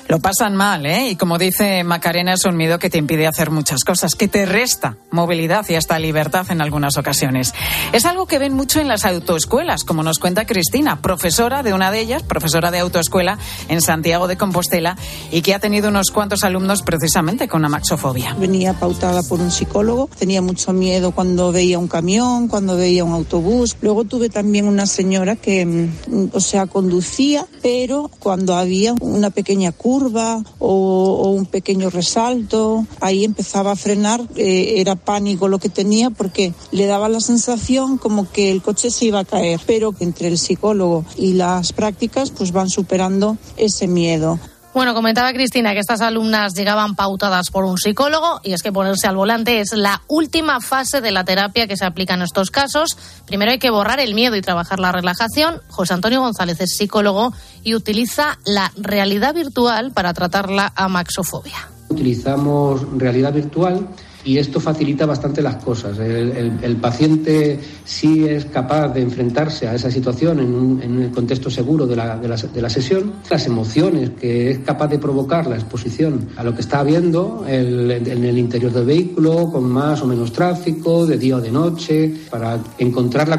Lo 0.08 0.20
pasan 0.20 0.56
mal, 0.56 0.86
¿eh? 0.86 1.10
Y 1.10 1.16
como 1.18 1.38
dice 1.38 1.84
Macarena, 1.84 2.34
es 2.34 2.46
un 2.46 2.56
miedo 2.56 2.80
que 2.80 2.90
te 2.90 2.98
impide 2.98 3.28
hacer 3.28 3.52
muchas 3.52 3.84
cosas, 3.84 4.16
que 4.16 4.30
te 4.30 4.46
resta 4.46 4.96
movilidad 5.12 5.66
y 5.68 5.76
hasta 5.76 6.00
libertad 6.00 6.46
en 6.50 6.62
algunas 6.62 6.96
ocasiones. 6.98 7.54
Es 7.92 8.06
algo 8.06 8.26
que 8.26 8.40
ven 8.40 8.54
mucho 8.54 8.80
en 8.80 8.88
las 8.88 9.04
autoescuelas, 9.04 9.84
como 9.84 10.04
nos 10.04 10.20
cuenta 10.20 10.46
Cristina, 10.46 11.02
profesora 11.02 11.62
de 11.62 11.74
una 11.74 11.92
de 11.92 12.00
ellas, 12.00 12.24
profesora 12.24 12.72
de 12.72 12.80
autoescuela 12.80 13.38
en 13.68 13.82
Santiago 13.82 14.30
de 14.30 14.38
Compostela, 14.38 14.96
y 15.30 15.42
que 15.42 15.54
ha 15.54 15.60
tenido 15.60 15.90
unos 15.90 16.12
cuantos 16.12 16.46
alumnos 16.46 16.84
precisamente 16.84 17.50
con 17.50 17.66
amaxofobia. 17.66 18.34
Venía 18.36 18.72
pautada 18.74 19.24
por 19.24 19.42
un 19.42 19.52
psicólogo, 19.52 20.10
tenía 20.18 20.42
mucho 20.42 20.72
miedo 20.72 21.12
cuando 21.12 21.52
veía 21.52 21.80
un 21.80 21.90
camión, 21.90 22.48
cuando 22.48 22.78
veía 22.78 23.04
un 23.04 23.14
autobús. 23.14 23.76
Luego 23.82 24.06
tuve 24.06 24.30
también 24.30 24.70
una 24.70 24.86
señora 24.86 25.36
que, 25.36 25.66
mm, 25.66 26.30
o 26.32 26.40
sea, 26.40 26.66
conducía, 26.66 27.46
pero 27.62 28.10
cuando 28.20 28.56
había 28.56 28.94
una 29.02 29.32
pequeña 29.32 29.74
curva, 29.74 29.97
curva 29.98 30.44
o, 30.60 31.32
un 31.32 31.48
pequeño 31.48 31.90
resalto, 31.90 32.86
ahí 33.02 33.24
empezaba 33.24 33.72
a 33.72 33.76
frenar, 33.76 34.22
eh, 34.36 34.76
era 34.78 34.96
pánico 34.96 35.48
lo 35.48 35.58
que 35.58 35.70
tenía 35.70 36.12
porque 36.12 36.54
le 36.72 36.86
daba 36.86 37.10
la 37.10 37.20
sensación 37.20 37.98
como 37.98 38.32
que 38.32 38.52
el 38.52 38.62
coche 38.62 38.92
se 38.92 39.06
iba 39.06 39.22
a 39.22 39.26
caer, 39.26 39.60
pero 39.66 39.96
entre 40.00 40.28
el 40.28 40.38
psicólogo 40.38 41.04
y 41.18 41.34
las 41.34 41.74
prácticas 41.74 42.30
pues 42.30 42.52
van 42.52 42.70
superando 42.70 43.38
ese 43.58 43.88
miedo. 43.88 44.40
Bueno, 44.74 44.94
comentaba 44.94 45.34
Cristina 45.34 45.74
que 45.74 45.80
estas 45.80 46.02
alumnas 46.02 46.54
llegaban 46.54 46.96
pautadas 46.96 47.50
por 47.50 47.66
un 47.66 47.78
psicólogo 47.78 48.42
y 48.44 48.54
es 48.54 48.62
que 48.62 48.72
ponerse 48.72 49.08
al 49.08 49.16
volante 49.16 49.60
es 49.60 49.74
la 49.74 50.02
última 50.08 50.62
fase 50.62 51.02
de 51.02 51.12
la 51.12 51.24
terapia 51.24 51.68
que 51.68 51.78
se 51.78 51.86
aplica 51.86 52.14
en 52.14 52.22
estos 52.22 52.52
casos. 52.52 52.96
Primero 53.26 53.52
hay 53.52 53.60
que 53.60 53.72
borrar 53.72 54.00
el 54.00 54.14
miedo 54.14 54.36
y 54.36 54.42
trabajar 54.42 54.80
la 54.80 54.92
relajación. 54.92 55.62
José 55.70 55.96
Antonio 55.96 56.22
González 56.22 56.62
es 56.62 56.76
psicólogo 56.76 57.34
y 57.64 57.74
utiliza 57.74 58.38
la 58.46 58.72
realidad 58.78 59.34
virtual 59.34 59.92
para 59.94 60.14
tratar 60.14 60.52
la 60.52 60.72
amaxofobia. 60.76 61.70
Utilizamos 61.90 62.82
realidad 62.98 63.34
virtual 63.34 63.88
y 64.28 64.38
esto 64.38 64.60
facilita 64.60 65.06
bastante 65.06 65.42
las 65.42 65.64
cosas. 65.64 65.98
El, 66.00 66.76
paciente 66.82 67.58
sí 67.86 68.26
es 68.26 68.44
capaz 68.46 68.90
de 68.90 69.02
enfrentarse 69.02 69.70
a 69.70 69.74
esa 69.74 69.90
situación 69.90 70.40
en 70.42 70.54
un, 70.54 71.10
contexto 71.12 71.50
seguro 71.50 71.88
de 71.88 71.96
la, 71.96 72.70
sesión, 72.70 73.14
las 73.30 73.46
emociones 73.46 74.12
que 74.20 74.52
es 74.52 74.60
capaz 74.60 74.90
de 74.90 75.00
provocar 75.00 75.48
la 75.48 75.56
exposición 75.56 76.28
a 76.36 76.44
lo 76.44 76.54
que 76.54 76.60
está 76.60 76.84
viendo 76.84 77.46
en 77.48 77.90
el 77.90 78.38
interior 78.38 78.74
del 78.74 78.86
vehículo, 78.86 79.50
con 79.50 79.64
más 79.70 80.02
o 80.02 80.06
menos 80.06 80.34
tráfico, 80.34 81.06
de 81.06 81.18
día 81.18 81.38
o 81.38 81.42
de 81.42 81.52
noche, 81.52 82.14
para 82.30 82.60
encontrar 82.80 83.30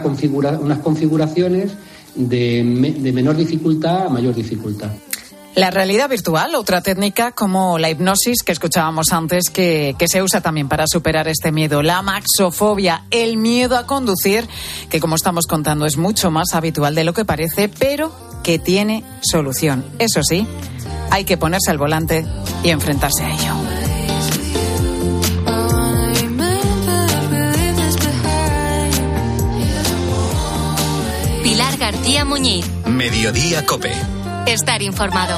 unas 0.63 0.79
configuraciones 0.79 1.73
de 2.15 3.13
menor 3.13 3.37
dificultad 3.37 4.07
a 4.07 4.09
mayor 4.09 4.35
dificultad. 4.35 4.91
La 5.59 5.73
realidad 5.73 6.09
virtual, 6.09 6.55
otra 6.55 6.83
técnica 6.83 7.33
como 7.33 7.81
la 7.81 7.91
hipnosis 7.91 8.45
que 8.45 8.53
escuchábamos 8.53 9.13
antes, 9.13 9.51
que, 9.51 9.97
que, 9.99 10.07
se 10.07 10.23
usa 10.23 10.41
también 10.41 10.69
para 10.69 10.87
superar 10.87 11.27
este 11.27 11.51
miedo. 11.51 11.83
La 11.83 12.01
maxofobia, 12.01 13.03
el 13.11 13.39
miedo 13.39 13.77
a 13.77 13.85
conducir, 13.85 14.49
que 14.89 15.01
como 15.01 15.17
estamos 15.17 15.49
contando 15.49 15.85
es 15.85 15.97
mucho 15.97 16.31
más 16.31 16.55
habitual 16.55 16.95
de 16.95 17.03
lo 17.03 17.13
que 17.13 17.25
parece, 17.25 17.69
pero 17.69 18.13
que 18.45 18.61
tiene 18.61 19.03
solución. 19.21 19.85
Eso 19.99 20.23
sí, 20.23 20.47
hay 21.11 21.25
que 21.25 21.37
ponerse 21.37 21.73
al 21.73 21.79
volante 21.79 22.25
y 22.63 22.71
enfrentarse 22.71 23.25
a 23.25 23.35
ello. 23.35 23.55
Pilar 31.43 31.77
García 31.79 32.25
Muñiz. 32.25 32.65
Mediodía 32.87 33.67
Cope 33.67 34.18
estar 34.53 34.83
informado. 34.83 35.37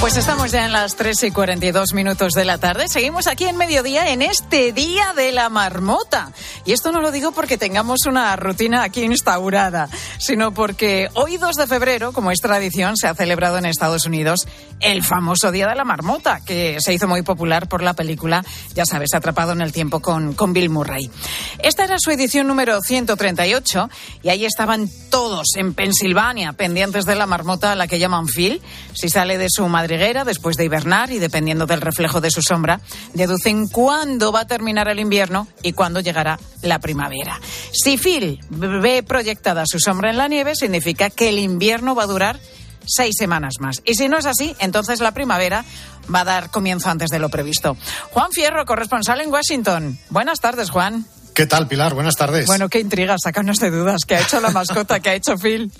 Pues 0.00 0.16
estamos 0.16 0.50
ya 0.50 0.64
en 0.64 0.72
las 0.72 0.96
3 0.96 1.24
y 1.24 1.30
42 1.30 1.92
minutos 1.92 2.32
de 2.32 2.46
la 2.46 2.56
tarde. 2.56 2.88
Seguimos 2.88 3.26
aquí 3.26 3.44
en 3.44 3.58
mediodía 3.58 4.08
en 4.08 4.22
este 4.22 4.72
Día 4.72 5.12
de 5.14 5.30
la 5.30 5.50
Marmota. 5.50 6.32
Y 6.64 6.72
esto 6.72 6.90
no 6.90 7.02
lo 7.02 7.10
digo 7.10 7.32
porque 7.32 7.58
tengamos 7.58 8.06
una 8.06 8.34
rutina 8.36 8.82
aquí 8.82 9.02
instaurada, 9.02 9.90
sino 10.18 10.54
porque 10.54 11.10
hoy 11.12 11.36
2 11.36 11.54
de 11.54 11.66
febrero, 11.66 12.12
como 12.12 12.30
es 12.30 12.40
tradición, 12.40 12.96
se 12.96 13.08
ha 13.08 13.14
celebrado 13.14 13.58
en 13.58 13.66
Estados 13.66 14.06
Unidos 14.06 14.48
el 14.80 15.04
famoso 15.04 15.52
Día 15.52 15.68
de 15.68 15.74
la 15.74 15.84
Marmota, 15.84 16.40
que 16.46 16.78
se 16.80 16.94
hizo 16.94 17.06
muy 17.06 17.20
popular 17.20 17.68
por 17.68 17.82
la 17.82 17.92
película, 17.92 18.42
ya 18.74 18.86
sabes, 18.86 19.12
Atrapado 19.12 19.52
en 19.52 19.60
el 19.60 19.72
Tiempo 19.72 20.00
con, 20.00 20.32
con 20.32 20.54
Bill 20.54 20.70
Murray. 20.70 21.10
Esta 21.58 21.84
era 21.84 21.96
su 21.98 22.10
edición 22.10 22.46
número 22.46 22.80
138 22.80 23.90
y 24.22 24.30
ahí 24.30 24.46
estaban 24.46 24.88
todos 25.10 25.48
en 25.56 25.74
Pensilvania 25.74 26.54
pendientes 26.54 27.04
de 27.04 27.16
la 27.16 27.26
marmota 27.26 27.72
a 27.72 27.74
la 27.74 27.86
que 27.86 27.98
llaman 27.98 28.26
Phil. 28.28 28.62
Si 28.94 29.10
sale 29.10 29.36
de 29.36 29.48
su 29.50 29.68
madre 29.68 29.89
después 29.98 30.56
de 30.56 30.64
hibernar 30.64 31.10
y 31.10 31.18
dependiendo 31.18 31.66
del 31.66 31.80
reflejo 31.80 32.20
de 32.20 32.30
su 32.30 32.42
sombra, 32.42 32.80
deducen 33.14 33.66
cuándo 33.68 34.30
va 34.30 34.40
a 34.40 34.46
terminar 34.46 34.88
el 34.88 35.00
invierno 35.00 35.48
y 35.62 35.72
cuándo 35.72 36.00
llegará 36.00 36.38
la 36.62 36.78
primavera. 36.78 37.40
Si 37.72 37.98
Phil 37.98 38.40
ve 38.50 39.02
proyectada 39.02 39.64
su 39.66 39.80
sombra 39.80 40.10
en 40.10 40.18
la 40.18 40.28
nieve, 40.28 40.54
significa 40.54 41.10
que 41.10 41.28
el 41.28 41.38
invierno 41.38 41.94
va 41.94 42.04
a 42.04 42.06
durar 42.06 42.38
seis 42.86 43.14
semanas 43.18 43.54
más. 43.60 43.82
Y 43.84 43.94
si 43.94 44.08
no 44.08 44.18
es 44.18 44.26
así, 44.26 44.54
entonces 44.60 45.00
la 45.00 45.12
primavera 45.12 45.64
va 46.12 46.20
a 46.20 46.24
dar 46.24 46.50
comienzo 46.50 46.88
antes 46.88 47.10
de 47.10 47.18
lo 47.18 47.28
previsto. 47.28 47.76
Juan 48.10 48.30
Fierro, 48.32 48.64
corresponsal 48.64 49.20
en 49.20 49.30
Washington. 49.30 49.98
Buenas 50.08 50.40
tardes, 50.40 50.70
Juan. 50.70 51.04
¿Qué 51.34 51.46
tal, 51.46 51.68
Pilar? 51.68 51.94
Buenas 51.94 52.16
tardes. 52.16 52.46
Bueno, 52.46 52.68
qué 52.68 52.80
intriga, 52.80 53.16
sácanos 53.18 53.58
de 53.58 53.70
dudas. 53.70 54.02
¿Qué 54.06 54.16
ha 54.16 54.20
hecho 54.20 54.40
la 54.40 54.50
mascota? 54.50 55.00
¿Qué 55.00 55.10
ha 55.10 55.14
hecho 55.14 55.36
Phil? 55.36 55.72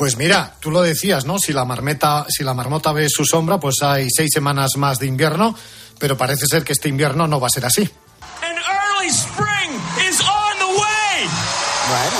Pues 0.00 0.16
mira, 0.16 0.54
tú 0.60 0.70
lo 0.70 0.80
decías, 0.80 1.26
¿no? 1.26 1.38
Si 1.38 1.52
la 1.52 1.66
marmeta, 1.66 2.24
si 2.26 2.42
la 2.42 2.54
marmota 2.54 2.90
ve 2.90 3.06
su 3.10 3.26
sombra, 3.26 3.60
pues 3.60 3.74
hay 3.82 4.08
seis 4.08 4.30
semanas 4.32 4.70
más 4.78 4.98
de 4.98 5.06
invierno, 5.06 5.54
pero 5.98 6.16
parece 6.16 6.46
ser 6.46 6.64
que 6.64 6.72
este 6.72 6.88
invierno 6.88 7.26
no 7.26 7.38
va 7.38 7.48
a 7.48 7.50
ser 7.50 7.66
así. 7.66 7.82
Bueno, 11.86 12.16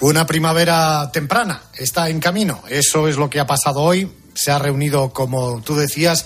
una 0.00 0.26
primavera 0.26 1.10
temprana 1.12 1.64
está 1.74 2.08
en 2.08 2.18
camino. 2.18 2.62
Eso 2.66 3.08
es 3.08 3.18
lo 3.18 3.28
que 3.28 3.40
ha 3.40 3.46
pasado 3.46 3.82
hoy. 3.82 4.10
Se 4.32 4.50
ha 4.50 4.58
reunido, 4.58 5.12
como 5.12 5.60
tú 5.60 5.76
decías, 5.76 6.24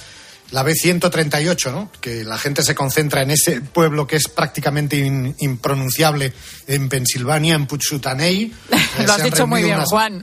la 0.52 0.64
B138, 0.64 1.72
¿no? 1.72 1.90
que 2.00 2.24
la 2.24 2.38
gente 2.38 2.62
se 2.62 2.74
concentra 2.74 3.22
en 3.22 3.30
ese 3.30 3.62
pueblo 3.62 4.06
que 4.06 4.16
es 4.16 4.28
prácticamente 4.28 4.96
impronunciable 5.38 6.32
en 6.66 6.88
Pensilvania, 6.88 7.54
en 7.54 7.66
Puchutanei. 7.66 8.52
lo 9.06 9.12
has 9.12 9.22
dicho 9.22 9.46
muy 9.46 9.62
bien, 9.62 9.80
Juan. 9.80 10.22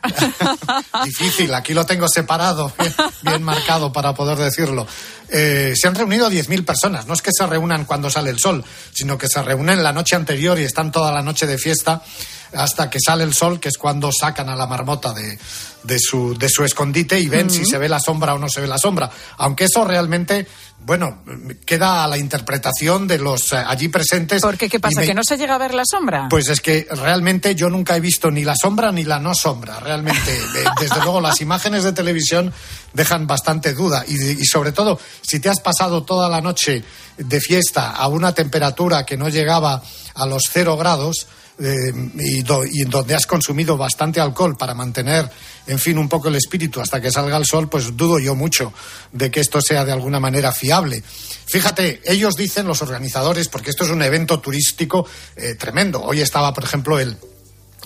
Difícil, 1.04 1.54
aquí 1.54 1.74
lo 1.74 1.86
tengo 1.86 2.08
separado, 2.08 2.72
bien, 3.24 3.42
marcado 3.44 3.92
para 3.92 4.14
poder 4.14 4.38
decirlo. 4.38 4.88
Eh, 5.30 5.74
se 5.76 5.88
han 5.88 5.96
reunido 5.96 6.30
10.000 6.30 6.64
personas. 6.64 7.08
No 7.08 7.14
es 7.14 7.22
que 7.22 7.32
se 7.32 7.46
reúnan 7.46 7.86
cuando 7.86 8.10
sale 8.10 8.30
el 8.30 8.40
sol, 8.40 8.64
sino 8.94 9.18
que 9.18 9.28
se 9.28 9.42
reúnen 9.42 9.84
la 9.84 9.94
noche 9.94 10.16
anterior 10.16 10.60
y 10.60 10.64
están 10.64 10.92
toda 10.92 11.12
la 11.12 11.22
noche 11.22 11.48
de 11.48 11.58
fiesta 11.58 12.04
hasta 12.54 12.90
que 12.90 13.00
sale 13.00 13.24
el 13.24 13.34
sol, 13.34 13.60
que 13.60 13.70
es 13.70 13.78
cuando 13.78 14.12
sacan 14.12 14.50
a 14.50 14.56
la 14.56 14.68
marmota 14.68 15.14
de, 15.14 15.38
de, 15.84 16.00
su, 16.00 16.38
de 16.38 16.50
su 16.50 16.64
escondite 16.64 17.20
y 17.20 17.28
ven 17.28 17.50
si 17.50 17.66
se 17.66 17.78
ve 17.78 17.88
la 17.88 18.00
sombra 18.00 18.34
o 18.34 18.40
no 18.40 18.50
se 18.50 18.62
ve 18.62 18.68
la 18.68 18.78
sombra. 18.78 19.10
Aunque 19.38 19.66
eso 19.66 19.86
realmente, 19.86 20.48
bueno, 20.80 21.24
queda 21.66 22.04
a 22.04 22.08
la 22.08 22.18
interpretación 22.18 23.08
de 23.08 23.20
los 23.20 23.54
eh, 23.54 23.58
allí 23.58 23.88
presentes. 23.88 24.42
¿Por 24.42 24.58
qué? 24.58 24.70
¿Qué 24.70 24.80
pasa? 24.80 25.04
¿Que 25.04 25.14
no 25.14 25.24
se 25.24 25.38
llega 25.38 25.56
a 25.56 25.58
ver 25.58 25.74
la 25.74 25.84
sombra? 25.90 26.28
Pues 26.30 26.50
es 26.50 26.62
que 26.62 26.88
realmente 26.92 27.56
yo 27.56 27.70
nunca 27.70 27.96
he 27.96 28.00
visto 28.00 28.32
ni 28.32 28.44
la 28.44 28.56
sombra 28.56 28.92
ni 28.92 29.04
la 29.04 29.20
no 29.20 29.34
sombra. 29.34 29.80
Realmente, 29.80 30.40
desde 30.80 30.98
luego, 30.98 31.22
las 31.22 31.42
imágenes 31.42 31.84
de 31.84 31.94
televisión 31.94 32.54
dejan 32.94 33.28
bastante 33.28 33.74
duda. 33.74 34.04
Y, 34.08 34.14
y 34.14 34.46
sobre 34.46 34.72
todo, 34.72 35.00
si 35.22 35.40
te 35.40 35.50
has 35.50 35.60
pasado 35.60 36.04
toda 36.04 36.30
la 36.30 36.42
noche 36.42 36.84
de 37.18 37.40
fiesta 37.42 37.92
a 37.92 38.08
una 38.08 38.34
temperatura 38.34 39.06
que 39.06 39.18
no 39.18 39.30
llegaba 39.30 39.82
a 40.16 40.26
los 40.26 40.44
cero 40.52 40.78
grados, 40.78 41.28
eh, 41.60 41.92
y, 42.16 42.40
y, 42.40 42.84
donde 42.86 43.16
has 43.16 43.26
consumido 43.26 43.78
bastante 43.78 44.20
alcohol 44.20 44.56
para 44.58 44.74
mantener, 44.74 45.30
en 45.68 45.78
fin, 45.78 45.98
un 45.98 46.08
poco 46.08 46.30
el 46.30 46.36
espíritu 46.36 46.82
hasta 46.82 47.02
que 47.02 47.12
salga 47.12 47.38
el 47.38 47.46
sol, 47.46 47.70
pues 47.70 47.96
dudo 47.96 48.18
yo 48.20 48.36
mucho 48.36 48.74
de 49.12 49.30
que 49.30 49.40
esto 49.40 49.62
sea 49.62 49.86
de 49.86 49.92
alguna 49.92 50.20
manera 50.20 50.52
fiable. 50.52 51.04
Fíjate, 51.46 52.02
ellos 52.06 52.36
dicen, 52.36 52.68
los 52.68 52.82
organizadores, 52.82 53.48
porque 53.48 53.72
esto 53.72 53.84
es 53.84 53.90
un 53.90 54.02
evento 54.02 54.40
turístico 54.40 55.08
eh, 55.36 55.56
tremendo. 55.56 56.02
Hoy 56.02 56.22
estaba, 56.22 56.54
por 56.54 56.64
ejemplo, 56.64 57.00
el 57.00 57.18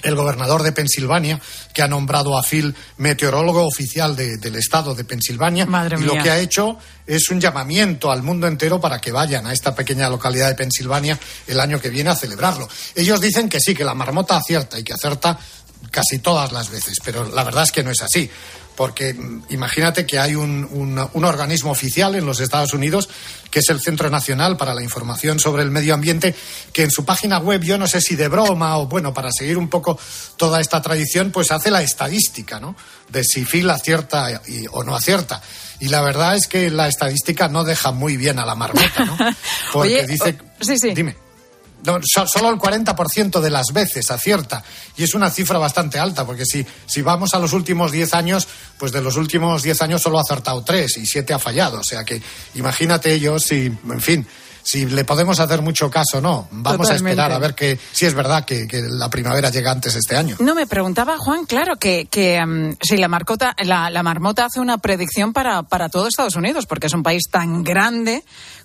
el 0.04 0.16
gobernador 0.16 0.62
de 0.64 0.72
Pensilvania, 0.72 1.40
que 1.74 1.82
ha 1.82 1.88
nombrado 1.88 2.38
a 2.38 2.44
Phil 2.44 2.76
meteorólogo 2.98 3.66
oficial 3.66 4.16
de- 4.16 4.38
del 4.38 4.56
estado 4.56 4.94
de 4.96 5.04
Pensilvania. 5.04 5.66
Madre 5.66 5.98
y 6.00 6.04
lo 6.04 6.14
que 6.22 6.30
ha 6.30 6.40
hecho 6.40 6.78
es 7.08 7.30
un 7.30 7.40
llamamiento 7.42 8.12
al 8.12 8.22
mundo 8.24 8.48
entero 8.48 8.80
para 8.80 9.00
que 9.02 9.12
vayan 9.12 9.46
a 9.48 9.54
esta 9.54 9.74
pequeña 9.76 10.10
localidad 10.10 10.48
de 10.50 10.56
Pensilvania 10.56 11.20
el 11.48 11.60
año 11.60 11.80
que 11.82 11.90
viene 11.90 12.10
a 12.10 12.16
celebrarlo. 12.16 12.68
Ellos 12.96 13.20
dicen 13.20 13.50
que 13.50 13.60
sí, 13.60 13.74
que 13.76 13.84
la 13.84 13.94
marmota 13.94 14.38
acierta 14.38 14.80
y 14.80 14.84
que 14.84 14.94
acierta 14.94 15.38
casi 15.92 16.20
todas 16.20 16.52
las 16.52 16.70
veces, 16.70 17.00
pero 17.04 17.28
la 17.30 17.44
verdad 17.44 17.64
es 17.64 17.72
que 17.72 17.84
no 17.84 17.92
es 17.92 18.02
así. 18.02 18.30
Porque 18.76 19.16
imagínate 19.50 20.08
que 20.08 20.18
hay 20.18 20.34
un, 20.34 20.68
un- 20.72 21.08
un 21.14 21.26
organismo 21.26 21.70
oficial 21.70 22.16
en 22.16 22.26
los 22.26 22.40
Estados 22.40 22.74
Unidos, 22.74 23.08
que 23.52 23.60
es 23.60 23.70
el 23.70 23.80
Centro 23.80 24.10
Nacional 24.10 24.58
para 24.58 24.74
la 24.74 24.82
Información 24.82 25.40
sobre 25.40 25.62
el 25.62 25.70
Medio 25.70 25.94
Ambiente, 25.94 26.34
que 26.74 26.82
en 26.82 26.90
su 26.90 27.06
página 27.06 27.38
web, 27.38 27.62
yo 27.62 27.78
no 27.78 27.86
sé 27.86 28.02
si 28.02 28.16
de 28.16 28.28
broma 28.30 28.80
o 28.80 28.88
bueno, 28.88 29.14
para 29.14 29.32
seguir 29.32 29.60
un 29.60 29.70
poco 29.70 30.00
toda 30.38 30.60
esta 30.60 30.82
tradición, 30.82 31.30
pues 31.30 31.52
hace 31.52 31.70
la 31.70 31.84
estadística, 31.84 32.60
¿no? 32.60 32.76
De 33.10 33.24
si 33.24 33.46
Phil 33.46 33.70
acierta 33.70 34.42
y- 34.48 34.66
o 34.72 34.84
no 34.84 34.96
acierta. 34.96 35.40
Y 35.80 35.90
la 35.90 36.02
verdad 36.02 36.36
es 36.36 36.48
que 36.48 36.72
la 36.72 36.88
estadística 36.88 37.48
no 37.50 37.64
deja 37.64 37.92
muy 37.92 38.18
bien 38.18 38.40
a 38.40 38.46
la 38.48 38.56
marmota, 38.56 39.06
¿no? 39.06 39.16
Porque 39.72 39.98
Oye, 40.00 40.08
dice. 40.08 40.36
o- 40.60 40.66
sí, 40.66 40.80
sí. 40.80 40.96
Dime. 40.96 41.16
No, 41.86 42.00
so- 42.04 42.26
solo 42.28 42.50
el 42.50 42.58
40% 42.58 43.42
de 43.42 43.50
las 43.50 43.68
veces 43.74 44.10
acierta. 44.10 44.64
Y 44.96 45.04
es 45.04 45.14
una 45.16 45.30
cifra 45.30 45.58
bastante 45.60 46.00
alta, 46.00 46.26
porque 46.26 46.46
si, 46.46 46.66
si 46.86 47.02
vamos 47.02 47.34
a 47.34 47.40
los 47.40 47.54
últimos 47.54 47.92
10 47.92 48.14
años, 48.14 48.48
pues 48.78 48.92
de 48.92 49.02
los 49.02 49.16
últimos 49.18 49.64
10 49.64 49.82
años 49.82 50.02
solo 50.02 50.18
ha 50.18 50.22
acertado 50.22 50.64
3 50.64 50.98
y 50.98 51.06
7 51.06 51.34
ha 51.34 51.40
fallado. 51.40 51.80
O 51.80 51.84
sea 51.84 52.04
que 52.06 52.22
imagínate 52.56 53.14
ellos 53.14 53.44
si, 53.44 53.66
en 53.66 54.02
fin, 54.02 54.28
si 54.64 54.86
le 54.86 55.04
podemos 55.06 55.40
hacer 55.40 55.62
mucho 55.62 55.90
caso 55.90 56.18
o 56.18 56.22
no. 56.22 56.48
Vamos 56.52 56.90
a 56.90 56.96
esperar 56.96 57.32
a 57.32 57.40
ver 57.40 57.54
que, 57.54 57.78
si 57.92 58.06
es 58.06 58.14
verdad 58.14 58.46
que, 58.46 58.68
que 58.68 58.82
la 58.82 59.10
primavera 59.10 59.50
llega 59.50 59.72
antes 59.72 59.96
este 59.96 60.16
año. 60.16 60.38
No, 60.40 60.56
me 60.56 60.66
preguntaba 60.68 61.18
Juan, 61.18 61.46
claro, 61.46 61.76
que, 61.76 62.08
que 62.10 62.44
mm, 62.44 62.78
si 62.82 62.98
la, 62.98 63.08
marcota, 63.08 63.56
la, 63.64 63.90
la 63.90 64.04
marmota 64.04 64.46
hace 64.46 64.60
una 64.60 64.78
predicción 64.78 65.34
para, 65.34 65.64
para 65.64 65.90
todo 65.90 66.08
Estados 66.08 66.36
Unidos, 66.36 66.66
porque 66.66 66.88
es 66.88 66.94
un 66.94 67.04
país 67.04 67.24
tan 67.30 67.64
grande 67.64 68.24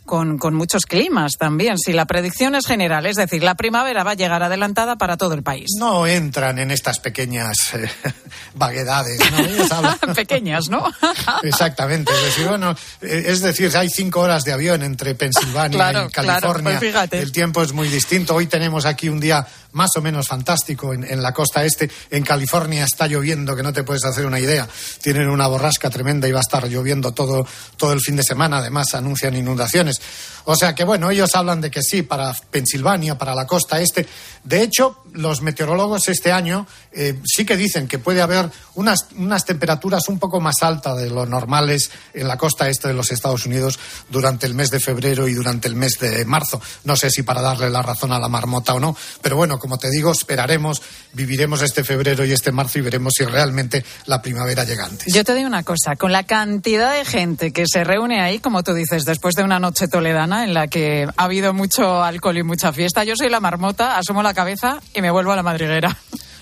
con, 0.09 0.39
con 0.39 0.55
muchos 0.55 0.87
climas 0.87 1.33
también. 1.39 1.79
Si 1.79 1.93
la 1.93 2.07
predicción 2.07 2.57
es 2.57 2.67
general, 2.67 3.07
es 3.07 3.15
decir, 3.15 3.45
la 3.45 3.55
primavera 3.55 4.03
va 4.03 4.13
a 4.13 4.15
llegar 4.15 4.43
adelantada 4.43 4.97
para 4.97 5.17
todo 5.17 5.35
el 5.35 5.45
país. 5.45 5.67
No 5.79 6.07
entran 6.07 6.59
en 6.59 6.73
estas 6.73 6.99
pequeñas 6.99 7.75
eh, 7.75 7.89
vaguedades. 8.55 9.21
¿no? 9.31 10.15
Pequeñas, 10.15 10.69
¿no? 10.69 10.85
Exactamente. 11.45 12.11
Es 12.13 12.25
decir, 12.25 12.49
bueno, 12.49 12.75
eh, 13.03 13.25
es 13.27 13.43
decir, 13.43 13.77
hay 13.77 13.89
cinco 13.91 14.21
horas 14.21 14.43
de 14.45 14.53
avión 14.53 14.83
entre 14.83 15.15
Pensilvania 15.15 15.77
Claro, 15.77 15.88
y 15.91 16.11
California. 16.11 16.41
claro, 16.41 16.63
pues 16.63 16.79
fíjate. 16.81 17.19
El 17.21 17.33
tiempo 17.33 17.63
es 17.63 17.73
muy 17.73 17.89
distinto. 17.89 18.35
Hoy 18.35 18.47
tenemos 18.47 18.87
aquí 18.87 19.09
un 19.09 19.21
día 19.21 19.47
más 19.73 19.91
o 19.97 20.03
menos 20.03 20.29
fantástico 20.29 20.95
en, 20.95 21.23
la 21.23 21.33
costa 21.33 21.65
este. 21.65 21.91
En 22.11 22.23
California 22.25 22.85
está 22.85 23.07
lloviendo, 23.07 23.55
que 23.55 23.63
no 23.63 23.73
te 23.73 23.85
puedes 23.85 24.05
hacer 24.05 24.27
una 24.27 24.41
idea. 24.41 24.69
Tienen 25.03 25.29
una 25.29 25.47
borrasca 25.47 25.91
tremenda 25.91 26.29
y 26.29 26.33
va 26.33 26.39
a 26.39 26.43
estar 26.43 26.67
lloviendo 26.69 27.13
todo, 27.13 27.47
todo 27.77 27.93
el 27.93 28.01
fin 28.01 28.17
de 28.17 28.23
semana. 28.23 28.59
Además, 28.59 28.95
anuncian 28.95 29.37
inundaciones. 29.37 30.01
O 30.45 30.57
sea 30.57 30.75
que, 30.75 30.85
bueno, 30.85 31.11
ellos 31.11 31.35
hablan 31.35 31.61
de 31.61 31.71
que 31.71 31.83
sí, 31.83 32.03
para 32.03 32.33
Pensilvania, 32.51 33.19
para 33.19 33.35
la 33.35 33.47
costa 33.47 33.81
este. 33.81 34.07
De 34.45 34.63
hecho, 34.63 35.03
los 35.13 35.43
meteorólogos 35.43 36.09
este 36.09 36.33
año 36.33 36.67
eh, 36.93 37.21
sí 37.25 37.45
que 37.45 37.57
dicen 37.57 37.87
que 37.87 37.99
puede 37.99 38.23
haber 38.23 38.51
unas, 38.75 39.09
unas 39.17 39.45
temperaturas 39.45 40.09
un 40.09 40.19
poco 40.19 40.41
más 40.41 40.63
altas 40.63 40.97
de 40.97 41.11
lo 41.11 41.27
normales 41.27 41.91
en 42.15 42.29
la 42.29 42.39
costa 42.39 42.69
este 42.69 42.89
de 42.89 42.95
los 42.95 43.11
Estados 43.11 43.45
Unidos 43.45 43.79
durante 44.09 44.47
el 44.47 44.55
mes 44.55 44.71
de 44.71 44.81
febrero 44.81 45.29
y 45.29 45.35
durante 45.35 45.69
el 45.69 45.75
mes 45.75 45.99
de 46.01 46.25
marzo. 46.25 46.61
No 46.85 46.97
sé 46.97 47.11
si 47.11 47.23
para 47.23 47.43
darle 47.43 47.69
la 47.69 47.83
razón 47.83 48.13
a 48.13 48.19
la 48.19 48.29
marmota 48.29 48.75
o 48.75 48.81
no, 48.81 48.97
pero 49.21 49.37
bueno, 49.37 49.58
como 49.59 49.79
te 49.79 49.91
digo, 49.91 50.13
esperaremos, 50.13 50.83
viviremos 51.13 51.63
este 51.63 51.85
febrero 51.85 52.25
y 52.25 52.33
este 52.33 52.53
marzo 52.53 52.79
y 52.79 52.83
veremos 52.83 53.13
si 53.17 53.25
realmente 53.25 53.85
la 54.07 54.21
primavera 54.23 54.65
llega 54.65 54.85
antes. 54.87 55.13
Yo 55.13 55.25
te 55.25 55.35
digo 55.35 55.47
una 55.49 55.63
cosa, 55.63 55.97
con 55.97 56.13
la 56.13 56.25
cantidad 56.25 56.93
de 56.95 57.05
gente 57.05 57.53
que 57.53 57.65
se 57.67 57.85
reúne 57.85 58.21
ahí, 58.21 58.39
como 58.39 58.63
tú 58.63 58.75
dices, 58.75 59.05
después 59.05 59.35
de 59.35 59.43
una 59.45 59.59
noche 59.59 59.89
toledana 59.89 60.45
en 60.45 60.55
la 60.55 60.69
que 60.69 61.07
ha 61.17 61.25
habido 61.25 61.53
mucho 61.53 62.03
alcohol 62.03 62.37
y 62.39 62.43
mucha 62.43 62.73
fiesta, 62.73 63.05
yo 63.05 63.15
soy 63.17 63.29
la 63.31 63.41
marmota, 63.41 63.97
asomo 63.99 64.23
la 64.23 64.35
cabeza 64.35 64.81
y 64.95 65.01
me 65.03 65.11
vuelvo 65.11 65.33
a 65.33 65.37
la 65.37 65.43
madriguera. 65.43 65.97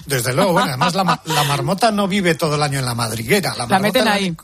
Desde 0.07 0.33
luego, 0.33 0.53
bueno, 0.53 0.69
además 0.69 0.95
la, 0.95 1.05
ma- 1.05 1.21
la 1.27 1.43
marmota 1.45 1.91
no 1.91 2.07
vive 2.07 2.35
todo 2.37 2.55
el 2.55 2.63
año 2.63 2.79
en 2.79 2.85
la 2.85 2.95
madriguera. 2.95 3.51
La, 3.57 3.67
La 3.67 3.67
marmota 3.67 3.81
meten 3.83 4.05
la- 4.05 4.13
ahí. 4.13 4.37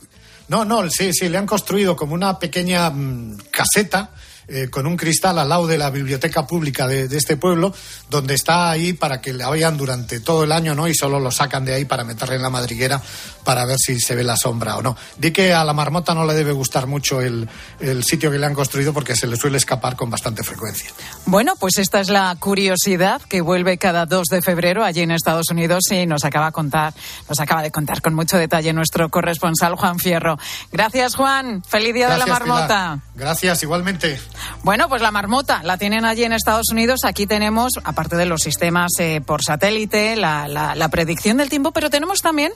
No, 0.49 0.65
no, 0.65 0.89
sí, 0.89 1.13
sí, 1.13 1.29
le 1.29 1.37
han 1.37 1.45
construido 1.45 1.95
como 1.95 2.13
una 2.13 2.37
pequeña 2.37 2.89
mm, 2.89 3.37
caseta 3.49 4.09
eh, 4.47 4.69
con 4.69 4.87
un 4.87 4.97
cristal 4.97 5.39
al 5.39 5.49
lado 5.49 5.67
de 5.67 5.77
la 5.77 5.89
biblioteca 5.89 6.45
pública 6.45 6.87
de, 6.87 7.07
de 7.07 7.17
este 7.17 7.37
pueblo, 7.37 7.73
donde 8.09 8.33
está 8.33 8.69
ahí 8.69 8.93
para 8.93 9.21
que 9.21 9.33
la 9.33 9.49
vean 9.49 9.77
durante 9.77 10.19
todo 10.19 10.43
el 10.43 10.51
año, 10.51 10.75
¿no? 10.75 10.87
Y 10.87 10.95
solo 10.95 11.19
lo 11.19 11.31
sacan 11.31 11.65
de 11.65 11.73
ahí 11.73 11.85
para 11.85 12.03
meterle 12.03 12.35
en 12.35 12.41
la 12.41 12.49
madriguera 12.49 13.01
para 13.43 13.65
ver 13.65 13.77
si 13.77 13.99
se 13.99 14.15
ve 14.15 14.23
la 14.23 14.37
sombra 14.37 14.77
o 14.77 14.81
no. 14.81 14.95
Di 15.17 15.31
que 15.31 15.53
a 15.53 15.63
la 15.63 15.73
marmota 15.73 16.13
no 16.13 16.25
le 16.25 16.33
debe 16.33 16.51
gustar 16.51 16.87
mucho 16.87 17.21
el, 17.21 17.47
el 17.79 18.03
sitio 18.03 18.31
que 18.31 18.39
le 18.39 18.45
han 18.45 18.53
construido 18.53 18.93
porque 18.93 19.15
se 19.15 19.27
le 19.27 19.35
suele 19.35 19.57
escapar 19.57 19.95
con 19.95 20.09
bastante 20.09 20.43
frecuencia. 20.43 20.91
Bueno, 21.25 21.55
pues 21.59 21.77
esta 21.77 21.99
es 21.99 22.09
la 22.09 22.35
curiosidad 22.39 23.21
que 23.21 23.41
vuelve 23.41 23.77
cada 23.77 24.05
2 24.05 24.27
de 24.27 24.41
febrero 24.41 24.83
allí 24.83 25.01
en 25.01 25.11
Estados 25.11 25.49
Unidos 25.49 25.83
y 25.91 26.05
nos 26.05 26.23
acaba, 26.25 26.51
contar, 26.51 26.93
nos 27.29 27.39
acaba 27.39 27.61
de 27.61 27.71
contar 27.71 28.01
con 28.01 28.13
mucho 28.13 28.37
detalle 28.37 28.73
nuestro 28.73 29.09
corresponsal 29.09 29.75
Juan 29.75 29.99
Fierro. 29.99 30.37
Gracias, 30.71 31.15
Juan. 31.15 31.63
Feliz 31.63 31.93
día 31.93 32.09
de 32.09 32.17
la 32.17 32.25
marmota. 32.25 32.63
Pilar. 32.65 32.99
Gracias, 33.15 33.63
igualmente. 33.63 34.19
Bueno, 34.63 34.89
pues 34.89 35.01
la 35.01 35.11
marmota 35.11 35.61
la 35.63 35.77
tienen 35.77 36.05
allí 36.05 36.23
en 36.23 36.33
Estados 36.33 36.67
Unidos. 36.71 37.01
Aquí 37.03 37.25
tenemos, 37.27 37.73
aparte 37.83 38.15
de 38.15 38.25
los 38.25 38.41
sistemas 38.41 38.91
eh, 38.99 39.21
por 39.25 39.43
satélite, 39.43 40.15
la, 40.15 40.89
predicción 40.91 41.37
del 41.37 41.49
tiempo, 41.49 41.71
pero 41.71 41.89
tenemos 41.89 42.21
también 42.21 42.51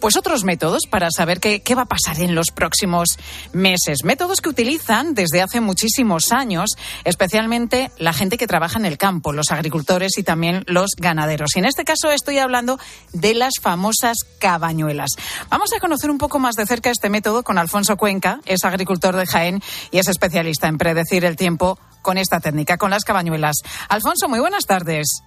pues 0.00 0.16
otros 0.16 0.44
métodos 0.44 0.82
para 0.88 1.08
saber 1.10 1.40
qué, 1.40 1.60
qué 1.60 1.74
va 1.74 1.82
a 1.82 1.86
pasar 1.86 2.20
en 2.20 2.34
los 2.34 2.50
próximos 2.54 3.18
meses. 3.52 4.04
Métodos 4.04 4.40
que 4.40 4.48
utilizan 4.48 5.14
desde 5.14 5.42
hace 5.42 5.60
muchísimos 5.60 6.30
años, 6.30 6.70
especialmente 7.04 7.90
la 7.98 8.12
gente 8.12 8.38
que 8.38 8.46
trabaja 8.46 8.78
en 8.78 8.84
el 8.84 8.98
campo, 8.98 9.32
los 9.32 9.50
agricultores 9.50 10.16
y 10.18 10.22
también 10.22 10.64
los 10.66 10.90
ganaderos. 10.96 11.56
Y 11.56 11.58
en 11.58 11.64
este 11.64 11.84
caso 11.84 12.10
estoy 12.10 12.38
hablando 12.38 12.78
de 13.12 13.34
las 13.34 13.54
famosas 13.60 14.18
cabañuelas. 14.38 15.10
Vamos 15.48 15.72
a 15.72 15.80
conocer 15.80 16.10
un 16.10 16.18
poco 16.18 16.38
más 16.38 16.54
de 16.54 16.66
cerca 16.66 16.90
este 16.90 17.10
método 17.10 17.42
con 17.42 17.58
Alfonso 17.58 17.96
Cuenca, 17.96 18.40
es 18.46 18.64
agricultor 18.64 19.16
de 19.16 19.26
Jaén 19.26 19.62
y 19.90 19.98
es 19.98 20.08
especialista 20.08 20.68
en 20.68 20.78
predecir 20.78 21.19
el 21.24 21.36
tiempo 21.36 21.78
con 22.02 22.18
esta 22.18 22.40
técnica, 22.40 22.76
con 22.76 22.90
las 22.90 23.04
cabañuelas. 23.04 23.56
Alfonso, 23.88 24.28
muy 24.28 24.40
buenas 24.40 24.64
tardes. 24.66 25.22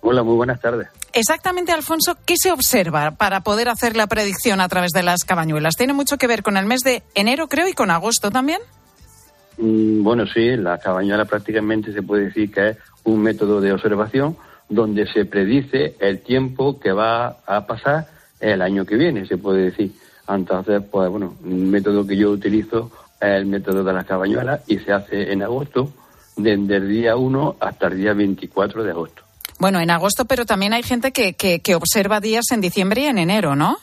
Hola, 0.00 0.22
muy 0.22 0.36
buenas 0.36 0.60
tardes. 0.60 0.88
Exactamente, 1.14 1.72
Alfonso, 1.72 2.16
¿qué 2.26 2.34
se 2.36 2.52
observa 2.52 3.12
para 3.12 3.40
poder 3.40 3.68
hacer 3.68 3.96
la 3.96 4.06
predicción 4.06 4.60
a 4.60 4.68
través 4.68 4.90
de 4.92 5.02
las 5.02 5.24
cabañuelas? 5.24 5.76
Tiene 5.76 5.94
mucho 5.94 6.18
que 6.18 6.26
ver 6.26 6.42
con 6.42 6.56
el 6.56 6.66
mes 6.66 6.80
de 6.80 7.02
enero, 7.14 7.48
creo, 7.48 7.68
y 7.68 7.72
con 7.72 7.90
agosto 7.90 8.30
también. 8.30 8.58
Mm, 9.56 10.02
Bueno, 10.02 10.26
sí, 10.26 10.56
la 10.56 10.78
cabañuela 10.78 11.24
prácticamente 11.24 11.92
se 11.92 12.02
puede 12.02 12.24
decir 12.26 12.52
que 12.52 12.70
es 12.70 12.76
un 13.04 13.22
método 13.22 13.60
de 13.60 13.72
observación 13.72 14.36
donde 14.68 15.06
se 15.06 15.24
predice 15.24 15.96
el 16.00 16.20
tiempo 16.20 16.80
que 16.80 16.92
va 16.92 17.38
a 17.46 17.66
pasar 17.66 18.08
el 18.40 18.60
año 18.60 18.84
que 18.84 18.96
viene, 18.96 19.26
se 19.26 19.38
puede 19.38 19.70
decir. 19.70 19.92
Entonces, 20.28 20.82
pues 20.90 21.10
bueno, 21.10 21.36
un 21.44 21.70
método 21.70 22.06
que 22.06 22.16
yo 22.16 22.30
utilizo 22.30 22.90
es 23.24 23.40
el 23.40 23.46
método 23.46 23.84
de 23.84 23.92
las 23.92 24.04
cabañuelas 24.04 24.62
y 24.68 24.78
se 24.78 24.92
hace 24.92 25.32
en 25.32 25.42
agosto, 25.42 25.90
desde 26.36 26.76
el 26.76 26.88
día 26.88 27.16
1 27.16 27.56
hasta 27.60 27.86
el 27.88 27.96
día 27.98 28.12
24 28.12 28.84
de 28.84 28.90
agosto. 28.90 29.22
Bueno, 29.58 29.80
en 29.80 29.90
agosto, 29.90 30.24
pero 30.24 30.44
también 30.44 30.72
hay 30.72 30.82
gente 30.82 31.12
que, 31.12 31.34
que, 31.34 31.60
que 31.60 31.74
observa 31.74 32.20
días 32.20 32.50
en 32.50 32.60
diciembre 32.60 33.02
y 33.02 33.04
en 33.06 33.18
enero, 33.18 33.54
¿no? 33.54 33.76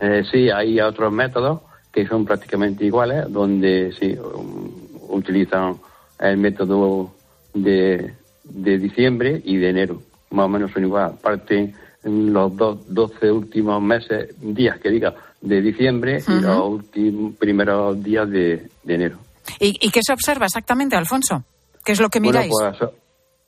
Eh, 0.00 0.24
sí, 0.30 0.48
hay 0.50 0.80
otros 0.80 1.12
métodos 1.12 1.60
que 1.92 2.06
son 2.06 2.24
prácticamente 2.24 2.84
iguales, 2.84 3.24
donde 3.28 3.92
sí 3.98 4.16
um, 4.18 4.70
utilizan 5.10 5.76
el 6.18 6.38
método 6.38 7.12
de, 7.52 8.14
de 8.44 8.78
diciembre 8.78 9.40
y 9.44 9.56
de 9.56 9.68
enero. 9.68 10.02
Más 10.30 10.46
o 10.46 10.48
menos 10.48 10.70
son 10.72 10.84
iguales. 10.84 11.14
Aparte, 11.18 11.74
en 12.04 12.32
los 12.32 12.56
dos, 12.56 12.78
12 12.88 13.30
últimos 13.30 13.82
meses, 13.82 14.34
días 14.40 14.78
que 14.78 14.90
diga, 14.90 15.14
de 15.40 15.60
diciembre 15.62 16.22
y 16.26 16.40
los 16.40 16.68
últimos 16.68 17.34
primeros 17.36 18.02
días 18.02 18.28
de, 18.28 18.68
de 18.82 18.94
enero. 18.94 19.18
¿Y, 19.58 19.76
y 19.80 19.90
qué 19.90 20.00
se 20.02 20.12
observa 20.12 20.46
exactamente, 20.46 20.96
Alfonso? 20.96 21.42
¿Qué 21.84 21.92
es 21.92 22.00
lo 22.00 22.08
que 22.08 22.20
Bueno, 22.20 22.40
miráis? 22.40 22.52
pues 22.78 22.90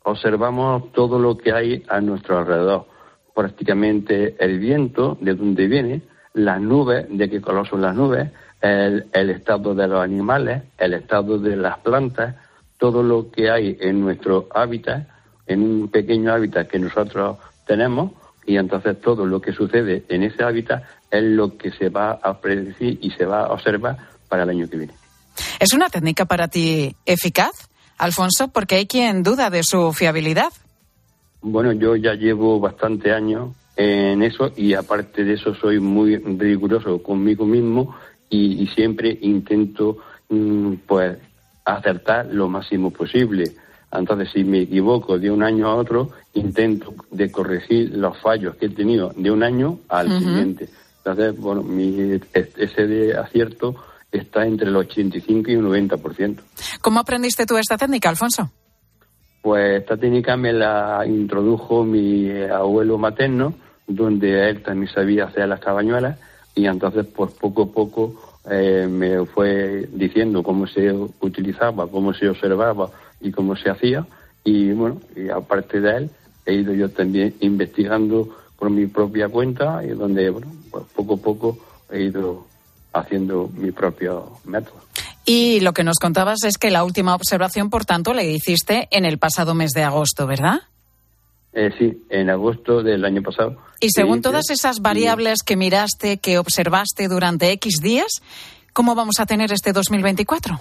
observamos 0.05 0.92
todo 0.92 1.18
lo 1.18 1.37
que 1.37 1.52
hay 1.52 1.85
a 1.88 2.00
nuestro 2.00 2.38
alrededor. 2.38 2.87
Prácticamente 3.35 4.37
el 4.38 4.59
viento, 4.59 5.16
de 5.20 5.35
dónde 5.35 5.66
viene, 5.66 6.02
las 6.35 6.61
nubes, 6.61 7.07
de 7.11 7.28
qué 7.31 7.40
color 7.40 7.68
son 7.68 7.83
las 7.83 7.94
nubes, 7.94 8.31
el, 8.61 9.07
el 9.12 9.31
estado 9.31 9.74
de 9.74 9.87
los 9.87 10.02
animales, 10.02 10.62
el 10.78 10.94
estado 10.94 11.38
de 11.38 11.57
las 11.57 11.78
plantas, 11.78 12.37
todo 12.78 13.02
lo 13.02 13.31
que 13.31 13.50
hay 13.50 13.76
en 13.81 14.00
nuestro 14.00 14.48
hábitat, 14.55 15.09
en 15.46 15.62
un 15.62 15.88
pequeño 15.88 16.33
hábitat 16.33 16.68
que 16.68 16.78
nosotros 16.78 17.38
tenemos, 17.66 18.12
y 18.46 18.57
entonces 18.57 19.00
todo 19.00 19.24
lo 19.26 19.40
que 19.40 19.52
sucede 19.52 20.05
en 20.09 20.22
ese 20.24 20.42
hábitat 20.42 20.83
es 21.12 21.22
lo 21.22 21.57
que 21.57 21.70
se 21.70 21.90
va 21.90 22.12
a 22.22 22.40
predecir 22.40 22.98
y 23.03 23.11
se 23.11 23.27
va 23.27 23.44
a 23.44 23.53
observar 23.53 23.96
para 24.29 24.44
el 24.44 24.51
año 24.51 24.68
que 24.68 24.79
viene. 24.79 24.94
¿Es 25.61 25.75
una 25.75 25.90
técnica 25.90 26.25
para 26.25 26.48
ti 26.48 26.96
eficaz, 27.05 27.68
Alfonso? 27.98 28.48
Porque 28.48 28.77
hay 28.77 28.87
quien 28.87 29.22
duda 29.22 29.51
de 29.51 29.62
su 29.62 29.92
fiabilidad. 29.92 30.53
Bueno, 31.42 31.72
yo 31.72 31.96
ya 31.96 32.14
llevo 32.14 32.59
bastante 32.59 33.12
años 33.12 33.51
en 33.77 34.22
eso 34.22 34.53
y 34.57 34.75
aparte 34.75 35.25
de 35.25 35.35
eso 35.35 35.55
soy 35.55 35.81
muy 35.81 36.16
riguroso 36.16 37.03
conmigo 37.03 37.44
mismo 37.44 37.94
y, 38.31 38.62
y 38.62 38.66
siempre 38.68 39.18
intento 39.20 39.98
mm, 40.31 40.75
pues 40.87 41.18
acertar 41.64 42.27
lo 42.27 42.48
máximo 42.48 42.90
posible. 42.90 43.53
Entonces, 43.92 44.31
si 44.33 44.44
me 44.44 44.61
equivoco 44.61 45.18
de 45.18 45.31
un 45.31 45.42
año 45.42 45.68
a 45.68 45.75
otro, 45.75 46.11
intento 46.33 46.94
de 47.11 47.31
corregir 47.31 47.90
los 47.94 48.18
fallos 48.18 48.57
que 48.57 48.66
he 48.66 48.70
tenido 48.70 49.12
de 49.14 49.31
un 49.31 49.42
año 49.42 49.79
al 49.88 50.09
siguiente. 50.18 50.70
Entonces, 51.04 51.36
bueno, 51.36 51.62
mi, 51.62 52.20
ese 52.32 52.86
de 52.86 53.16
acierto 53.16 53.74
está 54.12 54.46
entre 54.46 54.68
el 54.68 54.76
85 54.76 55.50
y 55.50 55.56
un 55.56 55.68
90%. 55.68 56.40
¿Cómo 56.80 57.00
aprendiste 57.00 57.44
tú 57.44 57.56
esta 57.56 57.76
técnica, 57.76 58.08
Alfonso? 58.08 58.50
Pues 59.40 59.80
esta 59.80 59.96
técnica 59.96 60.36
me 60.36 60.52
la 60.52 61.04
introdujo 61.04 61.82
mi 61.82 62.30
abuelo 62.42 62.98
materno, 62.98 63.54
donde 63.88 64.48
él 64.48 64.62
también 64.62 64.92
sabía 64.92 65.24
hacer 65.24 65.48
las 65.48 65.58
cabañuelas 65.58 66.18
y 66.54 66.66
entonces 66.66 67.06
pues 67.06 67.32
poco 67.32 67.62
a 67.62 67.72
poco 67.72 68.38
eh, 68.48 68.86
me 68.88 69.24
fue 69.26 69.88
diciendo 69.92 70.44
cómo 70.44 70.68
se 70.68 70.92
utilizaba, 70.92 71.88
cómo 71.88 72.14
se 72.14 72.28
observaba 72.28 72.90
y 73.20 73.32
cómo 73.32 73.56
se 73.56 73.70
hacía 73.70 74.06
y 74.44 74.72
bueno, 74.72 75.00
y 75.16 75.28
aparte 75.28 75.80
de 75.80 75.96
él 75.96 76.10
he 76.46 76.54
ido 76.54 76.72
yo 76.74 76.90
también 76.90 77.34
investigando 77.40 78.28
por 78.62 78.70
mi 78.70 78.87
propia 78.87 79.29
cuenta 79.29 79.83
y 79.85 79.88
donde 79.88 80.31
bueno, 80.31 80.46
pues 80.70 80.85
poco 80.94 81.14
a 81.14 81.16
poco 81.16 81.59
he 81.90 82.03
ido 82.03 82.46
haciendo 82.92 83.51
mi 83.55 83.72
propio 83.72 84.38
método. 84.44 84.77
Y 85.25 85.59
lo 85.59 85.72
que 85.72 85.83
nos 85.83 85.98
contabas 85.98 86.44
es 86.44 86.59
que 86.59 86.70
la 86.70 86.85
última 86.85 87.16
observación, 87.16 87.70
por 87.70 87.85
tanto, 87.85 88.14
la 88.14 88.22
hiciste 88.22 88.87
en 88.92 89.05
el 89.05 89.18
pasado 89.18 89.57
mes 89.57 89.72
de 89.72 89.83
agosto, 89.83 90.29
¿verdad? 90.29 90.61
Eh, 91.53 91.70
sí, 91.77 92.05
en 92.09 92.31
agosto 92.31 92.85
del 92.85 93.05
año 93.05 93.20
pasado. 93.20 93.57
Y 93.81 93.88
según 93.90 94.22
todas 94.22 94.48
esas 94.48 94.79
variables 94.79 95.42
que 95.42 95.57
miraste, 95.57 96.18
que 96.18 96.38
observaste 96.38 97.09
durante 97.09 97.51
X 97.51 97.81
días, 97.83 98.22
¿cómo 98.72 98.94
vamos 98.94 99.18
a 99.18 99.27
tener 99.27 99.53
este 99.53 99.72
2024? 99.72 100.61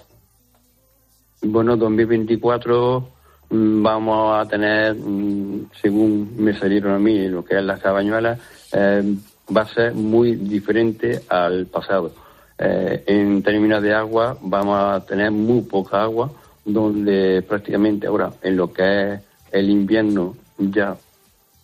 Bueno, 1.43 1.77
2024 1.77 2.99
mm, 2.99 3.20
vamos 3.51 4.39
a 4.39 4.47
tener, 4.47 4.95
mm, 4.95 5.71
según 5.81 6.35
me 6.37 6.57
salieron 6.57 6.93
a 6.93 6.99
mí, 6.99 7.27
lo 7.27 7.43
que 7.43 7.57
es 7.57 7.63
las 7.63 7.81
cabañuelas, 7.81 8.39
eh, 8.71 9.03
va 9.55 9.61
a 9.61 9.67
ser 9.67 9.93
muy 9.93 10.35
diferente 10.35 11.21
al 11.27 11.65
pasado. 11.65 12.13
Eh, 12.57 13.03
en 13.07 13.43
términos 13.43 13.83
de 13.83 13.93
agua, 13.93 14.37
vamos 14.41 14.77
a 14.79 15.05
tener 15.05 15.31
muy 15.31 15.61
poca 15.61 16.01
agua, 16.01 16.31
donde 16.63 17.41
prácticamente 17.41 18.07
ahora, 18.07 18.31
en 18.41 18.55
lo 18.55 18.71
que 18.71 19.13
es 19.13 19.19
el 19.51 19.69
invierno, 19.69 20.35
ya 20.57 20.95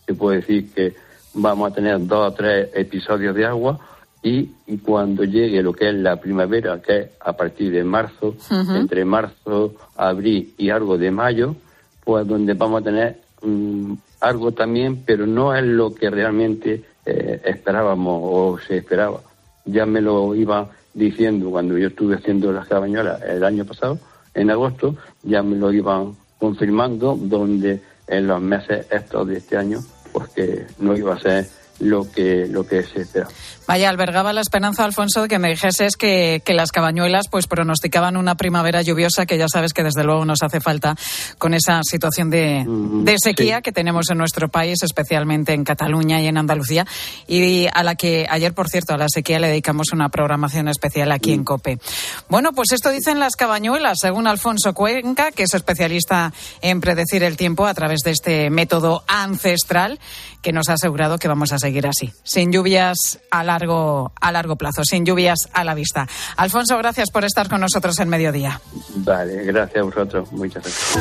se 0.05 0.13
puede 0.13 0.37
decir 0.37 0.73
que 0.73 0.93
vamos 1.35 1.71
a 1.71 1.75
tener 1.75 2.05
dos 2.05 2.31
o 2.31 2.33
tres 2.33 2.69
episodios 2.73 3.35
de 3.35 3.45
agua 3.45 3.79
y, 4.23 4.49
y 4.65 4.77
cuando 4.79 5.23
llegue 5.23 5.61
lo 5.61 5.71
que 5.71 5.89
es 5.89 5.95
la 5.95 6.19
primavera, 6.19 6.81
que 6.81 6.99
es 6.99 7.09
a 7.21 7.33
partir 7.33 7.71
de 7.71 7.83
marzo, 7.83 8.35
entre 8.49 9.05
marzo, 9.05 9.75
abril 9.95 10.53
y 10.57 10.71
algo 10.71 10.97
de 10.97 11.11
mayo, 11.11 11.55
pues 12.07 12.25
donde 12.25 12.53
vamos 12.53 12.79
a 12.79 12.85
tener 12.85 13.17
mm, 13.41 13.91
algo 14.21 14.53
también, 14.53 15.03
pero 15.05 15.27
no 15.27 15.53
es 15.53 15.65
lo 15.65 15.93
que 15.93 16.09
realmente 16.09 16.81
eh, 17.05 17.41
esperábamos 17.43 18.21
o 18.23 18.57
se 18.65 18.77
esperaba. 18.77 19.19
Ya 19.65 19.85
me 19.85 19.99
lo 19.99 20.33
iba 20.33 20.69
diciendo 20.93 21.49
cuando 21.49 21.77
yo 21.77 21.89
estuve 21.89 22.15
haciendo 22.15 22.53
las 22.53 22.65
cabañuelas 22.65 23.21
el 23.23 23.43
año 23.43 23.65
pasado, 23.65 23.99
en 24.33 24.49
agosto, 24.49 24.95
ya 25.23 25.43
me 25.43 25.57
lo 25.57 25.73
iban 25.73 26.15
confirmando, 26.39 27.17
donde 27.19 27.81
en 28.07 28.25
los 28.25 28.39
meses 28.39 28.87
estos 28.89 29.27
de 29.27 29.39
este 29.39 29.57
año, 29.57 29.79
pues 30.13 30.29
que 30.29 30.65
no 30.79 30.95
iba 30.95 31.13
a 31.13 31.19
ser 31.19 31.45
lo 31.79 32.09
que, 32.11 32.47
lo 32.47 32.65
que 32.65 32.83
se 32.83 33.01
esperaba. 33.01 33.31
Vaya, 33.67 33.89
albergaba 33.89 34.31
la 34.31 34.39
esperanza, 34.39 34.85
Alfonso, 34.85 35.23
de 35.23 35.27
que 35.27 35.39
me 35.39 35.49
dijeses 35.49 35.97
que, 35.97 36.41
que 36.45 36.53
las 36.53 36.71
cabañuelas 36.71 37.25
pues 37.29 37.47
pronosticaban 37.47 38.15
una 38.15 38.35
primavera 38.35 38.81
lluviosa 38.81 39.25
que 39.25 39.37
ya 39.37 39.47
sabes 39.51 39.73
que 39.73 39.83
desde 39.83 40.05
luego 40.05 40.23
nos 40.23 40.41
hace 40.41 40.61
falta 40.61 40.95
con 41.37 41.53
esa 41.53 41.81
situación 41.83 42.29
de, 42.29 42.63
de 42.65 43.15
sequía 43.21 43.57
sí. 43.57 43.63
que 43.63 43.71
tenemos 43.73 44.09
en 44.09 44.19
nuestro 44.19 44.47
país, 44.47 44.81
especialmente 44.83 45.53
en 45.53 45.65
Cataluña 45.65 46.21
y 46.21 46.27
en 46.27 46.37
Andalucía, 46.37 46.87
y 47.27 47.67
a 47.73 47.83
la 47.83 47.95
que 47.95 48.25
ayer, 48.29 48.53
por 48.53 48.69
cierto, 48.69 48.93
a 48.93 48.97
la 48.97 49.07
sequía 49.09 49.37
le 49.39 49.49
dedicamos 49.49 49.91
una 49.91 50.07
programación 50.07 50.69
especial 50.69 51.11
aquí 51.11 51.33
en 51.33 51.43
COPE. 51.43 51.79
Bueno, 52.29 52.53
pues 52.53 52.71
esto 52.71 52.89
dicen 52.89 53.19
las 53.19 53.35
cabañuelas, 53.35 53.97
según 54.01 54.27
Alfonso 54.27 54.73
Cuenca, 54.73 55.31
que 55.31 55.43
es 55.43 55.53
especialista 55.53 56.31
en 56.61 56.79
predecir 56.79 57.21
el 57.23 57.35
tiempo 57.35 57.65
a 57.65 57.73
través 57.73 57.99
de 57.99 58.11
este 58.11 58.49
método 58.49 59.03
ancestral 59.07 59.99
que 60.41 60.53
nos 60.53 60.69
ha 60.69 60.73
asegurado 60.73 61.17
que 61.17 61.27
vamos 61.27 61.51
a 61.51 61.59
seguir 61.59 61.66
así, 61.87 62.11
sin 62.23 62.51
lluvias 62.51 63.19
a 63.31 63.43
largo, 63.43 64.11
a 64.19 64.31
largo 64.31 64.55
plazo, 64.55 64.83
sin 64.83 65.05
lluvias 65.05 65.49
a 65.53 65.63
la 65.63 65.73
vista. 65.73 66.07
Alfonso, 66.35 66.77
gracias 66.77 67.11
por 67.11 67.25
estar 67.25 67.49
con 67.49 67.61
nosotros 67.61 67.99
en 67.99 68.09
mediodía. 68.09 68.59
Vale, 68.95 69.43
gracias 69.43 69.81
a 69.81 69.83
vosotros. 69.83 70.31
Muchas 70.31 70.63
gracias. 70.63 70.97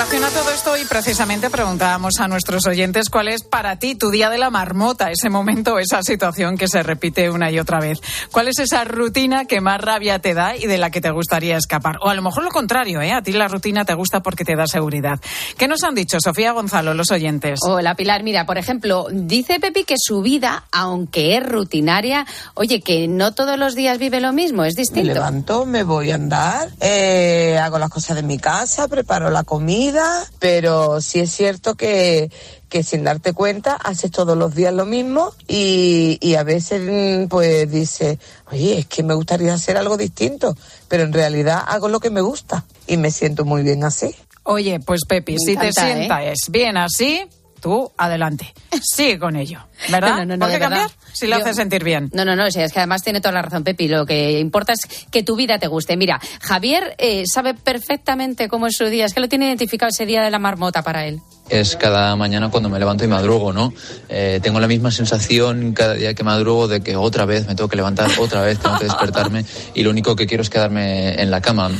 En 0.00 0.06
relación 0.06 0.24
a 0.24 0.40
todo 0.42 0.50
esto, 0.50 0.76
y 0.78 0.84
precisamente 0.86 1.50
preguntábamos 1.50 2.20
a 2.20 2.26
nuestros 2.26 2.66
oyentes 2.66 3.10
cuál 3.10 3.28
es 3.28 3.42
para 3.42 3.76
ti 3.78 3.94
tu 3.94 4.08
día 4.08 4.30
de 4.30 4.38
la 4.38 4.48
marmota, 4.48 5.10
ese 5.10 5.28
momento, 5.28 5.78
esa 5.78 6.02
situación 6.02 6.56
que 6.56 6.68
se 6.68 6.82
repite 6.82 7.28
una 7.28 7.50
y 7.50 7.58
otra 7.58 7.80
vez. 7.80 7.98
¿Cuál 8.32 8.48
es 8.48 8.58
esa 8.60 8.84
rutina 8.84 9.44
que 9.44 9.60
más 9.60 9.78
rabia 9.78 10.18
te 10.18 10.32
da 10.32 10.56
y 10.56 10.66
de 10.66 10.78
la 10.78 10.88
que 10.88 11.02
te 11.02 11.10
gustaría 11.10 11.58
escapar? 11.58 11.98
O 12.00 12.08
a 12.08 12.14
lo 12.14 12.22
mejor 12.22 12.44
lo 12.44 12.50
contrario, 12.50 13.02
¿eh? 13.02 13.12
A 13.12 13.20
ti 13.20 13.32
la 13.32 13.46
rutina 13.46 13.84
te 13.84 13.92
gusta 13.92 14.20
porque 14.20 14.42
te 14.42 14.56
da 14.56 14.66
seguridad. 14.66 15.20
¿Qué 15.58 15.68
nos 15.68 15.84
han 15.84 15.94
dicho, 15.94 16.16
Sofía 16.18 16.52
Gonzalo, 16.52 16.94
los 16.94 17.10
oyentes? 17.10 17.60
Hola 17.62 17.94
Pilar, 17.94 18.22
mira, 18.22 18.46
por 18.46 18.56
ejemplo, 18.56 19.06
dice 19.12 19.60
Pepi 19.60 19.84
que 19.84 19.96
su 19.98 20.22
vida, 20.22 20.64
aunque 20.72 21.36
es 21.36 21.46
rutinaria, 21.46 22.24
oye, 22.54 22.80
que 22.80 23.06
no 23.06 23.34
todos 23.34 23.58
los 23.58 23.74
días 23.74 23.98
vive 23.98 24.22
lo 24.22 24.32
mismo, 24.32 24.64
es 24.64 24.76
Me 24.76 24.80
distinto. 24.80 25.12
levanto, 25.12 25.66
me 25.66 25.82
voy 25.82 26.10
a 26.10 26.14
andar, 26.14 26.70
eh, 26.80 27.58
hago 27.62 27.78
las 27.78 27.90
cosas 27.90 28.16
de 28.16 28.22
mi 28.22 28.38
casa, 28.38 28.88
preparo 28.88 29.28
la 29.28 29.44
comida, 29.44 29.89
pero 30.38 31.00
sí 31.00 31.20
es 31.20 31.30
cierto 31.30 31.74
que, 31.74 32.30
que 32.68 32.82
sin 32.82 33.04
darte 33.04 33.32
cuenta 33.32 33.74
haces 33.74 34.10
todos 34.10 34.36
los 34.36 34.54
días 34.54 34.72
lo 34.72 34.86
mismo 34.86 35.32
y, 35.48 36.18
y 36.20 36.34
a 36.36 36.42
veces 36.42 36.80
mm, 36.82 37.28
pues 37.28 37.70
dices, 37.70 38.18
oye, 38.50 38.78
es 38.78 38.86
que 38.86 39.02
me 39.02 39.14
gustaría 39.14 39.52
hacer 39.54 39.76
algo 39.76 39.96
distinto, 39.96 40.56
pero 40.88 41.02
en 41.02 41.12
realidad 41.12 41.62
hago 41.66 41.88
lo 41.88 42.00
que 42.00 42.10
me 42.10 42.20
gusta 42.20 42.64
y 42.86 42.96
me 42.96 43.10
siento 43.10 43.44
muy 43.44 43.62
bien 43.62 43.84
así. 43.84 44.14
Oye, 44.44 44.80
pues 44.80 45.02
Pepi, 45.06 45.32
Me 45.34 45.38
si 45.38 45.56
te 45.56 45.68
¿eh? 45.68 45.72
sientas 45.72 46.48
bien 46.50 46.76
así, 46.76 47.26
tú 47.60 47.92
adelante. 47.96 48.52
Sigue 48.82 49.18
con 49.18 49.36
ello. 49.36 49.60
¿Verdad? 49.90 50.16
No, 50.18 50.24
no, 50.24 50.36
no, 50.36 50.40
¿Por 50.40 50.50
qué 50.50 50.58
cambiar? 50.58 50.82
verdad. 50.88 50.96
Si 51.12 51.26
le 51.26 51.36
Yo- 51.36 51.42
hace 51.42 51.54
sentir 51.54 51.82
bien. 51.84 52.10
No, 52.12 52.24
no, 52.24 52.36
no, 52.36 52.50
sí, 52.50 52.60
es 52.60 52.72
que 52.72 52.78
además 52.80 53.02
tiene 53.02 53.20
toda 53.20 53.32
la 53.32 53.42
razón, 53.42 53.64
Pepi. 53.64 53.88
Lo 53.88 54.04
que 54.06 54.38
importa 54.38 54.72
es 54.72 54.80
que 55.10 55.22
tu 55.22 55.36
vida 55.36 55.58
te 55.58 55.66
guste. 55.66 55.96
Mira, 55.96 56.20
Javier 56.42 56.94
eh, 56.98 57.24
sabe 57.26 57.54
perfectamente 57.54 58.48
cómo 58.48 58.66
es 58.66 58.76
su 58.76 58.84
día, 58.86 59.04
es 59.06 59.14
que 59.14 59.20
lo 59.20 59.28
tiene 59.28 59.46
identificado 59.46 59.88
ese 59.90 60.06
día 60.06 60.22
de 60.22 60.30
la 60.30 60.38
marmota 60.38 60.82
para 60.82 61.06
él. 61.06 61.20
es 61.48 61.76
cada 61.76 62.14
mañana 62.14 62.48
cuando 62.50 62.68
me 62.68 62.78
levanto 62.78 63.04
y 63.04 63.08
madrugo, 63.08 63.52
¿no? 63.52 63.72
Eh, 64.08 64.38
tengo 64.42 64.60
la 64.60 64.68
misma 64.68 64.90
sensación 64.92 65.72
cada 65.72 65.94
día 65.94 66.14
que 66.14 66.22
madrugo 66.22 66.68
de 66.68 66.80
que 66.80 66.94
otra 66.96 67.24
vez 67.24 67.46
me 67.48 67.54
tengo 67.56 67.68
que 67.68 67.76
levantar, 67.76 68.08
otra 68.18 68.42
vez 68.42 68.58
tengo 68.60 68.78
que 68.78 68.84
despertarme 68.84 69.44
y 69.74 69.82
lo 69.82 69.90
único 69.90 70.14
que 70.14 70.26
quiero 70.28 70.42
es 70.42 70.50
quedarme 70.50 71.20
en 71.20 71.30
la 71.30 71.40
cama. 71.40 71.70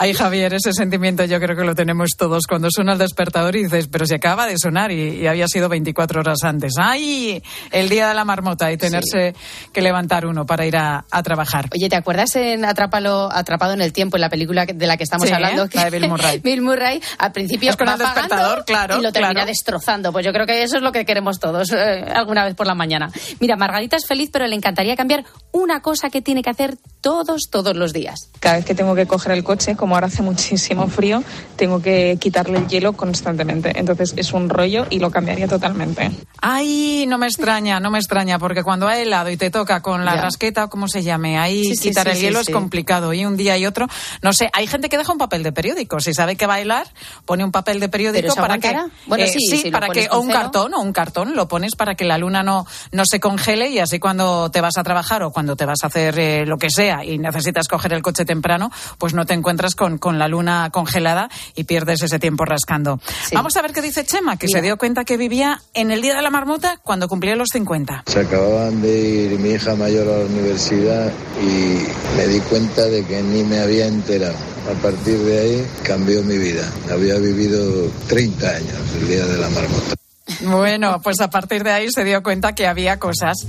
Ay, 0.00 0.14
Javier, 0.14 0.54
ese 0.54 0.72
sentimiento 0.72 1.24
yo 1.24 1.40
creo 1.40 1.56
que 1.56 1.64
lo 1.64 1.74
tenemos 1.74 2.10
todos 2.16 2.44
cuando 2.48 2.68
suena 2.70 2.92
el 2.92 2.98
despertador 2.98 3.56
y 3.56 3.64
dices, 3.64 3.88
pero 3.88 4.06
si 4.06 4.14
acaba 4.14 4.46
de 4.46 4.56
sonar 4.56 4.92
y, 4.92 5.16
y 5.22 5.26
había 5.26 5.48
sido 5.48 5.68
24 5.68 6.20
horas 6.20 6.38
antes. 6.44 6.74
¡Ay! 6.80 7.42
El 7.72 7.88
día 7.88 8.08
de 8.08 8.14
la 8.14 8.24
marmota 8.24 8.70
y 8.70 8.76
tenerse 8.76 9.34
que 9.72 9.82
levantar 9.82 10.24
uno 10.26 10.46
para 10.46 10.64
ir 10.66 10.76
a, 10.76 11.04
a 11.10 11.22
trabajar. 11.24 11.68
Oye, 11.74 11.88
¿te 11.88 11.96
acuerdas 11.96 12.36
en 12.36 12.64
Atrápalo, 12.64 13.28
Atrapado 13.32 13.72
en 13.72 13.80
el 13.82 13.92
Tiempo, 13.92 14.16
en 14.16 14.20
la 14.20 14.30
película 14.30 14.66
de 14.66 14.86
la 14.86 14.96
que 14.96 15.02
estamos 15.02 15.26
Sí, 15.28 15.34
hablando? 15.34 15.68
la 15.72 15.84
de 15.90 15.98
Bill 15.98 16.08
Murray. 16.08 16.38
Bill 16.44 16.62
Murray, 16.62 17.02
al 17.18 17.32
principio 17.32 17.70
Es 17.70 17.76
con 17.76 17.88
el 17.88 17.98
despertador, 17.98 18.64
claro, 18.64 18.98
y 18.98 19.02
lo 19.02 19.10
termina 19.10 19.32
claro. 19.32 19.46
destrozando. 19.48 20.12
Pues 20.12 20.24
yo 20.24 20.32
creo 20.32 20.46
que 20.46 20.62
eso 20.62 20.76
es 20.76 20.82
lo 20.82 20.92
que 20.92 21.04
queremos 21.04 21.40
todos 21.40 21.72
eh, 21.72 22.04
alguna 22.14 22.44
vez 22.44 22.54
por 22.54 22.68
la 22.68 22.74
mañana. 22.76 23.10
Mira, 23.40 23.56
Margarita 23.56 23.96
es 23.96 24.06
feliz, 24.06 24.30
pero 24.32 24.46
le 24.46 24.54
encantaría 24.54 24.94
cambiar 24.94 25.24
una 25.50 25.80
cosa 25.82 26.08
que 26.08 26.22
tiene 26.22 26.42
que 26.42 26.50
hacer 26.50 26.76
todos, 27.00 27.48
todos 27.50 27.76
los 27.76 27.92
días. 27.92 28.30
Cada 28.40 28.56
vez 28.56 28.64
que 28.64 28.74
tengo 28.74 28.94
que 28.94 29.06
coger 29.06 29.32
el 29.32 29.44
coche, 29.44 29.76
como 29.76 29.94
ahora 29.94 30.08
hace 30.08 30.22
muchísimo 30.22 30.88
frío, 30.88 31.22
tengo 31.56 31.80
que 31.80 32.16
quitarle 32.20 32.58
el 32.58 32.68
hielo 32.68 32.92
constantemente. 32.92 33.72
Entonces 33.78 34.14
es 34.16 34.32
un 34.32 34.48
rollo 34.48 34.86
y 34.90 34.98
lo 34.98 35.10
cambiaría 35.10 35.48
totalmente. 35.48 36.10
Ay, 36.40 37.04
no 37.08 37.18
me 37.18 37.26
extraña, 37.26 37.80
no 37.80 37.90
me 37.90 37.98
extraña, 37.98 38.38
porque 38.38 38.62
cuando 38.62 38.86
hay 38.88 39.02
helado 39.02 39.30
y 39.30 39.36
te 39.36 39.50
toca 39.50 39.80
con 39.82 40.04
la 40.04 40.14
Ya. 40.16 40.22
rasqueta 40.22 40.64
o 40.64 40.68
como 40.68 40.88
se 40.88 41.02
llame, 41.02 41.38
ahí 41.38 41.74
Sí, 41.74 41.88
quitar 41.88 42.06
sí, 42.06 42.16
el 42.16 42.20
hielo 42.22 42.40
es 42.40 42.50
complicado. 42.50 43.12
Y 43.12 43.24
un 43.24 43.36
día 43.36 43.56
y 43.58 43.66
otro, 43.66 43.86
no 44.22 44.32
sé, 44.32 44.50
hay 44.52 44.66
gente 44.66 44.88
que 44.88 44.96
deja 44.98 45.12
un 45.12 45.18
papel 45.18 45.42
de 45.42 45.52
periódico. 45.52 46.00
Si 46.00 46.14
sabe 46.14 46.36
que 46.36 46.46
va 46.46 46.54
a 46.54 46.60
helar, 46.60 46.86
pone 47.24 47.44
un 47.44 47.52
papel 47.52 47.80
de 47.80 47.88
periódico 47.88 48.20
¿Pero 48.22 48.32
eso 48.32 48.40
para 48.40 48.58
que. 48.58 48.76
Bueno, 49.06 49.24
sí, 49.26 49.38
si 49.40 49.70
para 49.70 49.88
que. 49.90 50.08
O 50.10 50.20
un 50.20 50.28
cartón, 50.30 50.74
o 50.74 50.80
un 50.80 50.92
cartón, 50.92 51.34
lo 51.36 51.48
pones 51.48 51.74
para 51.76 51.94
que 51.94 52.04
la 52.04 52.18
luna 52.18 52.42
no, 52.42 52.66
no 52.92 53.04
se 53.04 53.20
congele 53.20 53.68
y 53.70 53.78
así 53.78 53.98
cuando 53.98 54.50
te 54.50 54.60
vas 54.60 54.76
a 54.78 54.82
trabajar 54.84 55.22
o 55.22 55.30
cuando 55.30 55.56
te 55.56 55.64
vas 55.64 55.78
a 55.82 55.88
hacer 55.88 56.18
eh, 56.18 56.46
lo 56.46 56.56
que 56.58 56.70
sea, 56.70 56.87
sea 56.88 57.04
y 57.04 57.18
necesitas 57.18 57.68
coger 57.68 57.92
el 57.92 58.02
coche 58.02 58.24
temprano, 58.24 58.70
pues 58.98 59.14
no 59.14 59.26
te 59.26 59.34
encuentras 59.34 59.74
con, 59.74 59.98
con 59.98 60.18
la 60.18 60.28
luna 60.28 60.70
congelada 60.70 61.28
y 61.54 61.64
pierdes 61.64 62.02
ese 62.02 62.18
tiempo 62.18 62.44
rascando. 62.44 63.00
Vamos 63.32 63.56
a 63.56 63.62
ver 63.62 63.72
qué 63.72 63.82
dice 63.82 64.04
Chema, 64.04 64.36
que 64.36 64.48
se 64.48 64.62
dio 64.62 64.78
cuenta 64.78 65.04
que 65.04 65.16
vivía 65.16 65.60
en 65.74 65.90
el 65.90 66.00
día 66.00 66.14
de 66.14 66.22
la 66.22 66.30
marmota 66.30 66.78
cuando 66.82 67.08
cumplía 67.08 67.36
los 67.36 67.48
50. 67.52 68.04
Se 68.06 68.20
acababan 68.20 68.80
de 68.80 68.98
ir 68.98 69.38
mi 69.38 69.50
hija 69.50 69.74
mayor 69.74 70.08
a 70.08 70.18
la 70.18 70.24
universidad 70.24 71.12
y 71.42 72.16
me 72.16 72.26
di 72.26 72.40
cuenta 72.40 72.84
de 72.86 73.04
que 73.04 73.22
ni 73.22 73.42
me 73.44 73.58
había 73.60 73.86
enterado. 73.86 74.36
A 74.68 74.82
partir 74.82 75.18
de 75.18 75.38
ahí 75.38 75.66
cambió 75.82 76.22
mi 76.22 76.36
vida. 76.36 76.70
Había 76.90 77.18
vivido 77.18 77.90
30 78.08 78.48
años 78.48 78.78
el 79.00 79.08
día 79.08 79.26
de 79.26 79.38
la 79.38 79.48
marmota. 79.48 79.94
Bueno, 80.42 81.00
pues 81.02 81.20
a 81.20 81.30
partir 81.30 81.64
de 81.64 81.72
ahí 81.72 81.90
se 81.90 82.04
dio 82.04 82.22
cuenta 82.22 82.54
que 82.54 82.66
había 82.66 82.98
cosas 82.98 83.46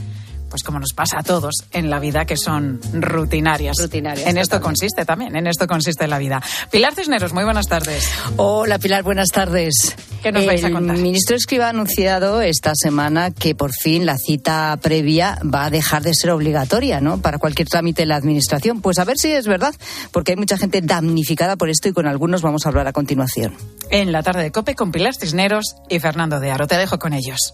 pues 0.50 0.64
como 0.64 0.80
nos 0.80 0.94
pasa 0.94 1.20
a 1.20 1.24
todos 1.24 1.56
en 1.72 1.90
la 1.90 2.00
vida, 2.00 2.26
que 2.26 2.36
son 2.38 2.80
rutinarias. 2.94 3.76
Rutinarias, 3.80 4.28
En 4.28 4.38
esto 4.38 4.58
totalmente. 4.58 4.64
consiste 4.66 5.06
también, 5.06 5.36
en 5.36 5.48
esto 5.48 5.68
consiste 5.68 6.08
la 6.08 6.18
vida. 6.18 6.42
Pilar 6.72 6.96
Cisneros, 6.96 7.34
muy 7.34 7.44
buenas 7.44 7.68
tardes. 7.68 8.10
Hola 8.38 8.80
Pilar, 8.80 9.04
buenas 9.04 9.30
tardes. 9.30 9.96
¿Qué 10.24 10.32
nos 10.32 10.46
vais 10.46 10.64
a 10.64 10.68
El 10.68 10.74
contar? 10.74 10.98
ministro 10.98 11.36
Escriba 11.36 11.68
ha 11.68 11.70
anunciado 11.70 12.42
esta 12.42 12.74
semana 12.76 13.32
que 13.32 13.56
por 13.56 13.72
fin 13.74 14.06
la 14.06 14.18
cita 14.18 14.78
previa 14.82 15.40
va 15.44 15.66
a 15.66 15.70
dejar 15.70 16.04
de 16.04 16.14
ser 16.14 16.32
obligatoria, 16.32 17.00
¿no? 17.00 17.22
Para 17.22 17.38
cualquier 17.38 17.68
trámite 17.70 18.04
en 18.04 18.10
la 18.10 18.16
administración. 18.18 18.82
Pues 18.82 19.00
a 19.00 19.06
ver 19.06 19.18
si 19.18 19.32
es 19.32 19.48
verdad, 19.48 19.74
porque 20.12 20.32
hay 20.34 20.38
mucha 20.38 20.58
gente 20.58 20.82
damnificada 20.82 21.56
por 21.56 21.70
esto 21.70 21.88
y 21.88 21.94
con 21.94 22.08
algunos 22.08 22.42
vamos 22.42 22.66
a 22.66 22.70
hablar 22.70 22.88
a 22.88 22.94
continuación. 22.94 23.56
En 23.92 24.12
la 24.12 24.24
tarde 24.24 24.44
de 24.44 24.52
Cope 24.52 24.76
con 24.76 24.92
Pilar 24.92 25.14
Cisneros 25.16 25.76
y 25.90 26.00
Fernando 26.00 26.40
de 26.40 26.52
Aro. 26.52 26.68
Te 26.68 26.78
dejo 26.78 27.00
con 27.00 27.14
ellos. 27.14 27.54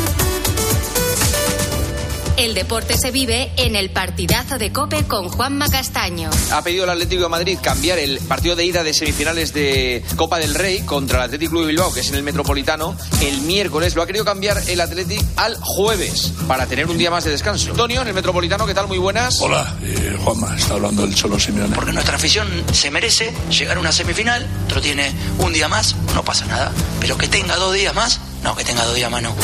El 2.41 2.55
deporte 2.55 2.97
se 2.97 3.11
vive 3.11 3.51
en 3.55 3.75
el 3.75 3.91
partidazo 3.91 4.57
de 4.57 4.73
Cope 4.73 5.03
con 5.03 5.29
Juanma 5.29 5.69
Castaño. 5.69 6.31
Ha 6.51 6.63
pedido 6.63 6.85
el 6.85 6.89
Atlético 6.89 7.21
de 7.21 7.29
Madrid 7.29 7.59
cambiar 7.61 7.99
el 7.99 8.17
partido 8.17 8.55
de 8.55 8.65
ida 8.65 8.83
de 8.83 8.95
semifinales 8.95 9.53
de 9.53 10.03
Copa 10.15 10.39
del 10.39 10.55
Rey 10.55 10.79
contra 10.79 11.19
el 11.19 11.25
Atlético 11.25 11.51
Club 11.51 11.61
de 11.61 11.67
Bilbao, 11.67 11.93
que 11.93 11.99
es 11.99 12.09
en 12.09 12.15
el 12.15 12.23
Metropolitano, 12.23 12.97
el 13.21 13.41
miércoles. 13.41 13.93
Lo 13.93 14.01
ha 14.01 14.07
querido 14.07 14.25
cambiar 14.25 14.57
el 14.67 14.81
Atlético 14.81 15.23
al 15.35 15.55
jueves 15.61 16.33
para 16.47 16.65
tener 16.65 16.87
un 16.87 16.97
día 16.97 17.11
más 17.11 17.25
de 17.25 17.29
descanso. 17.29 17.69
Antonio, 17.69 18.01
en 18.01 18.07
el 18.07 18.15
Metropolitano, 18.15 18.65
¿qué 18.65 18.73
tal? 18.73 18.87
Muy 18.87 18.97
buenas. 18.97 19.39
Hola, 19.39 19.77
eh, 19.83 20.17
Juanma, 20.23 20.57
está 20.57 20.73
hablando 20.73 21.03
el 21.03 21.13
Cholo 21.13 21.39
Simeone. 21.39 21.75
Porque 21.75 21.91
nuestra 21.93 22.15
afición 22.15 22.47
se 22.73 22.89
merece 22.89 23.31
llegar 23.51 23.77
a 23.77 23.79
una 23.79 23.91
semifinal, 23.91 24.47
otro 24.65 24.81
tiene 24.81 25.11
un 25.37 25.53
día 25.53 25.67
más, 25.67 25.95
no 26.15 26.25
pasa 26.25 26.47
nada. 26.47 26.71
Pero 26.99 27.19
que 27.19 27.27
tenga 27.27 27.55
dos 27.57 27.75
días 27.75 27.93
más, 27.93 28.19
no, 28.43 28.55
que 28.55 28.63
tenga 28.63 28.85
dos 28.85 28.95
días 28.95 29.11
más 29.11 29.21
no. 29.21 29.35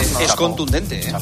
Es, 0.00 0.20
es 0.20 0.32
contundente. 0.32 1.00
¿eh? 1.00 1.12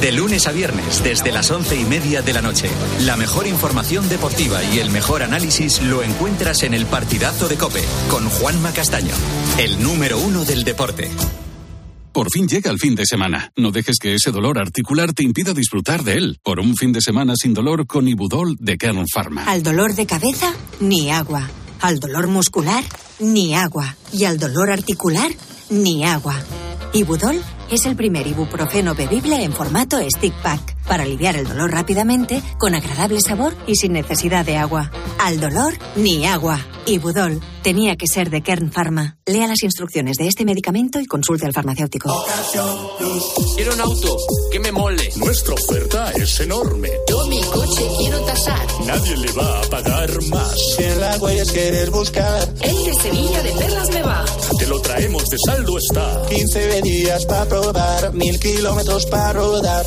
De 0.00 0.12
lunes 0.12 0.46
a 0.46 0.52
viernes, 0.52 1.02
desde 1.02 1.32
las 1.32 1.50
once 1.50 1.76
y 1.76 1.84
media 1.84 2.22
de 2.22 2.32
la 2.32 2.42
noche. 2.42 2.68
La 3.00 3.16
mejor 3.16 3.46
información 3.46 4.08
deportiva 4.08 4.62
y 4.62 4.78
el 4.78 4.90
mejor 4.90 5.22
análisis 5.22 5.82
lo 5.82 6.02
encuentras 6.02 6.62
en 6.62 6.74
el 6.74 6.86
partidazo 6.86 7.48
de 7.48 7.56
Cope 7.56 7.84
con 8.08 8.28
Juanma 8.28 8.72
Castaño, 8.72 9.14
el 9.58 9.82
número 9.82 10.18
uno 10.18 10.44
del 10.44 10.64
deporte. 10.64 11.10
Por 12.12 12.30
fin 12.30 12.46
llega 12.46 12.70
el 12.70 12.78
fin 12.78 12.94
de 12.94 13.06
semana. 13.06 13.52
No 13.56 13.72
dejes 13.72 13.98
que 13.98 14.14
ese 14.14 14.30
dolor 14.30 14.60
articular 14.60 15.12
te 15.12 15.24
impida 15.24 15.52
disfrutar 15.52 16.04
de 16.04 16.12
él. 16.12 16.38
Por 16.44 16.60
un 16.60 16.76
fin 16.76 16.92
de 16.92 17.00
semana 17.00 17.34
sin 17.34 17.52
dolor 17.54 17.88
con 17.88 18.06
Ibudol 18.06 18.56
de 18.60 18.78
Kern 18.78 19.04
Pharma. 19.12 19.42
Al 19.46 19.64
dolor 19.64 19.96
de 19.96 20.06
cabeza, 20.06 20.54
ni 20.78 21.10
agua. 21.10 21.50
Al 21.80 21.98
dolor 21.98 22.28
muscular, 22.28 22.84
ni 23.18 23.56
agua. 23.56 23.96
Y 24.12 24.26
al 24.26 24.38
dolor 24.38 24.70
articular, 24.70 25.32
ni 25.82 26.04
agua. 26.04 26.36
Ibudol 26.92 27.40
es 27.70 27.86
el 27.86 27.96
primer 27.96 28.26
ibuprofeno 28.26 28.94
bebible 28.94 29.42
en 29.42 29.52
formato 29.52 29.98
stick 30.08 30.34
pack 30.42 30.73
para 30.86 31.04
aliviar 31.04 31.36
el 31.36 31.46
dolor 31.46 31.70
rápidamente, 31.72 32.42
con 32.58 32.74
agradable 32.74 33.20
sabor 33.20 33.54
y 33.66 33.76
sin 33.76 33.92
necesidad 33.92 34.44
de 34.44 34.56
agua. 34.56 34.90
Al 35.18 35.40
dolor, 35.40 35.74
ni 35.96 36.26
agua. 36.26 36.60
Ibudol 36.86 37.40
tenía 37.62 37.96
que 37.96 38.06
ser 38.06 38.28
de 38.28 38.42
Kern 38.42 38.70
Pharma. 38.70 39.16
Lea 39.24 39.46
las 39.46 39.62
instrucciones 39.62 40.18
de 40.18 40.28
este 40.28 40.44
medicamento 40.44 41.00
y 41.00 41.06
consulte 41.06 41.46
al 41.46 41.54
farmacéutico. 41.54 42.12
Quiero 43.56 43.72
un 43.72 43.80
auto 43.80 44.16
que 44.52 44.60
me 44.60 44.70
mole. 44.70 45.10
Nuestra 45.16 45.54
oferta 45.54 46.12
es 46.12 46.40
enorme. 46.40 46.90
Yo 47.08 47.26
mi 47.26 47.40
coche 47.40 47.88
quiero 47.98 48.20
tasar. 48.20 48.66
Nadie 48.84 49.16
le 49.16 49.32
va 49.32 49.60
a 49.60 49.62
pagar 49.62 50.10
más. 50.24 50.54
Si 50.76 50.82
en 50.82 51.00
la 51.00 51.16
huellas 51.16 51.52
quieres 51.52 51.90
buscar. 51.90 52.48
El 52.60 52.84
de 52.84 52.94
Sevilla 52.94 53.42
de 53.42 53.52
Perlas 53.52 53.90
me 53.90 54.02
va. 54.02 54.24
Te 54.58 54.66
lo 54.66 54.80
traemos 54.80 55.24
de 55.30 55.36
saldo 55.46 55.78
está. 55.78 56.22
15 56.28 56.82
días 56.82 57.24
para 57.24 57.46
probar, 57.46 58.12
mil 58.12 58.38
kilómetros 58.38 59.06
para 59.06 59.32
rodar. 59.32 59.86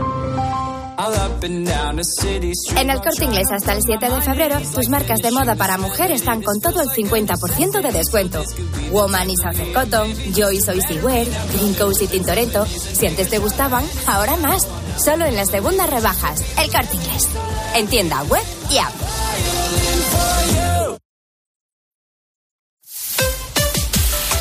En 2.77 2.89
el 2.89 3.01
corte 3.01 3.25
inglés 3.25 3.47
hasta 3.51 3.73
el 3.73 3.81
7 3.81 4.09
de 4.09 4.21
febrero, 4.21 4.59
tus 4.73 4.87
marcas 4.89 5.19
de 5.19 5.31
moda 5.31 5.55
para 5.55 5.77
mujer 5.77 6.11
están 6.11 6.43
con 6.43 6.61
todo 6.61 6.81
el 6.81 6.89
50% 6.89 7.81
de 7.81 7.91
descuento. 7.91 8.43
Woman 8.91 9.29
y 9.29 9.35
Southern 9.35 9.73
Cotton, 9.73 10.13
Joy 10.33 10.61
Soy 10.61 10.79
Wear, 11.01 11.25
Green 11.53 11.73
Coast 11.73 12.03
y 12.03 12.07
Tintoretto. 12.07 12.65
Si 12.65 13.07
antes 13.07 13.29
te 13.29 13.39
gustaban, 13.39 13.83
ahora 14.05 14.35
más. 14.37 14.67
Solo 15.03 15.25
en 15.25 15.35
las 15.35 15.49
segundas 15.49 15.89
rebajas. 15.89 16.41
El 16.59 16.71
corte 16.71 16.95
inglés. 16.95 17.29
En 17.75 17.87
tienda 17.87 18.21
web 18.23 18.43
y 18.69 18.77
app. 18.77 20.70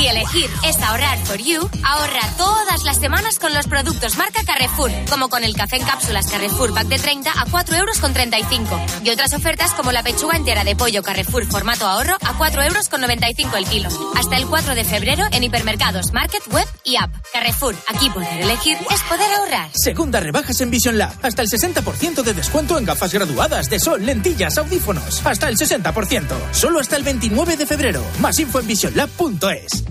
Si 0.00 0.08
elegir 0.08 0.48
es 0.64 0.78
ahorrar 0.78 1.18
for 1.26 1.36
you, 1.36 1.60
ahorra 1.84 2.20
todas 2.38 2.84
las 2.84 2.96
semanas 2.96 3.38
con 3.38 3.52
los 3.52 3.66
productos 3.66 4.16
marca 4.16 4.42
Carrefour, 4.46 4.90
como 5.10 5.28
con 5.28 5.44
el 5.44 5.54
café 5.54 5.76
en 5.76 5.84
cápsulas 5.84 6.26
Carrefour 6.26 6.72
Pack 6.72 6.86
de 6.86 6.98
30 6.98 7.30
a 7.30 7.44
4 7.50 7.76
euros 7.76 7.98
con 7.98 8.14
35 8.14 8.80
y 9.04 9.10
otras 9.10 9.34
ofertas 9.34 9.74
como 9.74 9.92
la 9.92 10.02
pechuga 10.02 10.38
entera 10.38 10.64
de 10.64 10.74
pollo 10.74 11.02
Carrefour 11.02 11.44
formato 11.44 11.86
ahorro 11.86 12.16
a 12.22 12.38
4 12.38 12.62
euros 12.62 12.88
con 12.88 13.02
95 13.02 13.54
el 13.58 13.66
kilo. 13.66 13.90
Hasta 14.16 14.38
el 14.38 14.46
4 14.46 14.74
de 14.74 14.84
febrero 14.84 15.26
en 15.32 15.44
hipermercados, 15.44 16.14
market, 16.14 16.42
web 16.50 16.66
y 16.82 16.96
app. 16.96 17.14
Carrefour, 17.34 17.76
aquí 17.86 18.08
poder 18.08 18.40
elegir 18.40 18.78
es 18.90 19.02
poder 19.02 19.30
ahorrar. 19.34 19.68
Segunda 19.74 20.18
rebajas 20.18 20.62
en 20.62 20.70
Vision 20.70 20.96
Lab. 20.96 21.12
Hasta 21.20 21.42
el 21.42 21.50
60% 21.50 22.22
de 22.22 22.32
descuento 22.32 22.78
en 22.78 22.86
gafas 22.86 23.12
graduadas 23.12 23.68
de 23.68 23.78
sol, 23.78 24.06
lentillas, 24.06 24.56
audífonos. 24.56 25.20
Hasta 25.26 25.50
el 25.50 25.58
60%. 25.58 26.24
Solo 26.52 26.80
hasta 26.80 26.96
el 26.96 27.02
29 27.02 27.58
de 27.58 27.66
febrero. 27.66 28.02
Más 28.18 28.38
info 28.38 28.60
en 28.60 28.66
visionlab.es. 28.66 29.89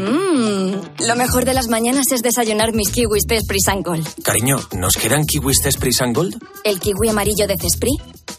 Mmm, 0.00 1.06
lo 1.06 1.16
mejor 1.16 1.44
de 1.44 1.54
las 1.54 1.68
mañanas 1.68 2.06
es 2.12 2.22
desayunar 2.22 2.72
mis 2.72 2.90
kiwis 2.90 3.24
de 3.26 3.40
Gold. 3.84 4.06
Cariño, 4.22 4.56
¿nos 4.76 4.94
quedan 4.94 5.26
kiwis 5.26 5.58
de 5.62 6.12
Gold? 6.12 6.42
¿El 6.64 6.80
kiwi 6.80 7.08
amarillo 7.08 7.46
de 7.46 7.56
Cespri? 7.60 7.92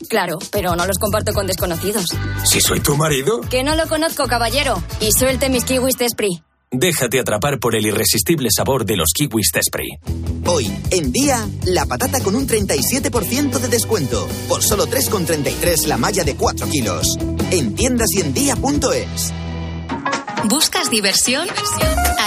Claro, 0.09 0.39
pero 0.51 0.75
no 0.75 0.85
los 0.85 0.97
comparto 0.97 1.33
con 1.33 1.47
desconocidos. 1.47 2.05
Si 2.43 2.59
soy 2.59 2.79
tu 2.79 2.97
marido. 2.97 3.41
Que 3.41 3.63
no 3.63 3.75
lo 3.75 3.87
conozco, 3.87 4.27
caballero. 4.27 4.81
Y 4.99 5.11
suelte 5.11 5.49
mis 5.49 5.63
kiwis 5.63 5.97
de 5.97 6.05
Esprit. 6.05 6.41
Déjate 6.73 7.19
atrapar 7.19 7.59
por 7.59 7.75
el 7.75 7.85
irresistible 7.85 8.47
sabor 8.49 8.85
de 8.85 8.95
los 8.95 9.09
kiwis 9.13 9.51
Tespri. 9.51 9.89
Hoy, 10.45 10.71
en 10.89 11.11
día, 11.11 11.47
la 11.65 11.85
patata 11.85 12.21
con 12.21 12.35
un 12.35 12.47
37% 12.47 13.59
de 13.59 13.67
descuento. 13.67 14.27
Por 14.47 14.63
solo 14.63 14.87
3,33 14.87 15.87
la 15.87 15.97
malla 15.97 16.23
de 16.23 16.35
4 16.35 16.67
kilos. 16.69 17.17
En 17.51 17.75
tiendas 17.75 18.07
y 18.15 18.21
en 18.21 18.33
día.es. 18.33 19.33
¿Buscas 20.45 20.89
diversión? 20.89 21.47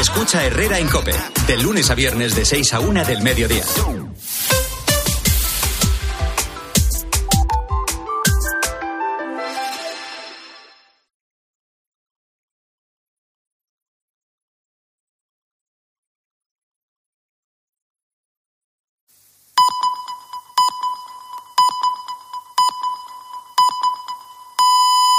Escucha 0.00 0.44
Herrera 0.44 0.78
en 0.78 0.88
Cope, 0.88 1.14
de 1.46 1.56
lunes 1.56 1.90
a 1.90 1.94
viernes 1.94 2.34
de 2.34 2.44
6 2.44 2.74
a 2.74 2.80
1 2.80 3.04
del 3.04 3.22
mediodía. 3.22 3.64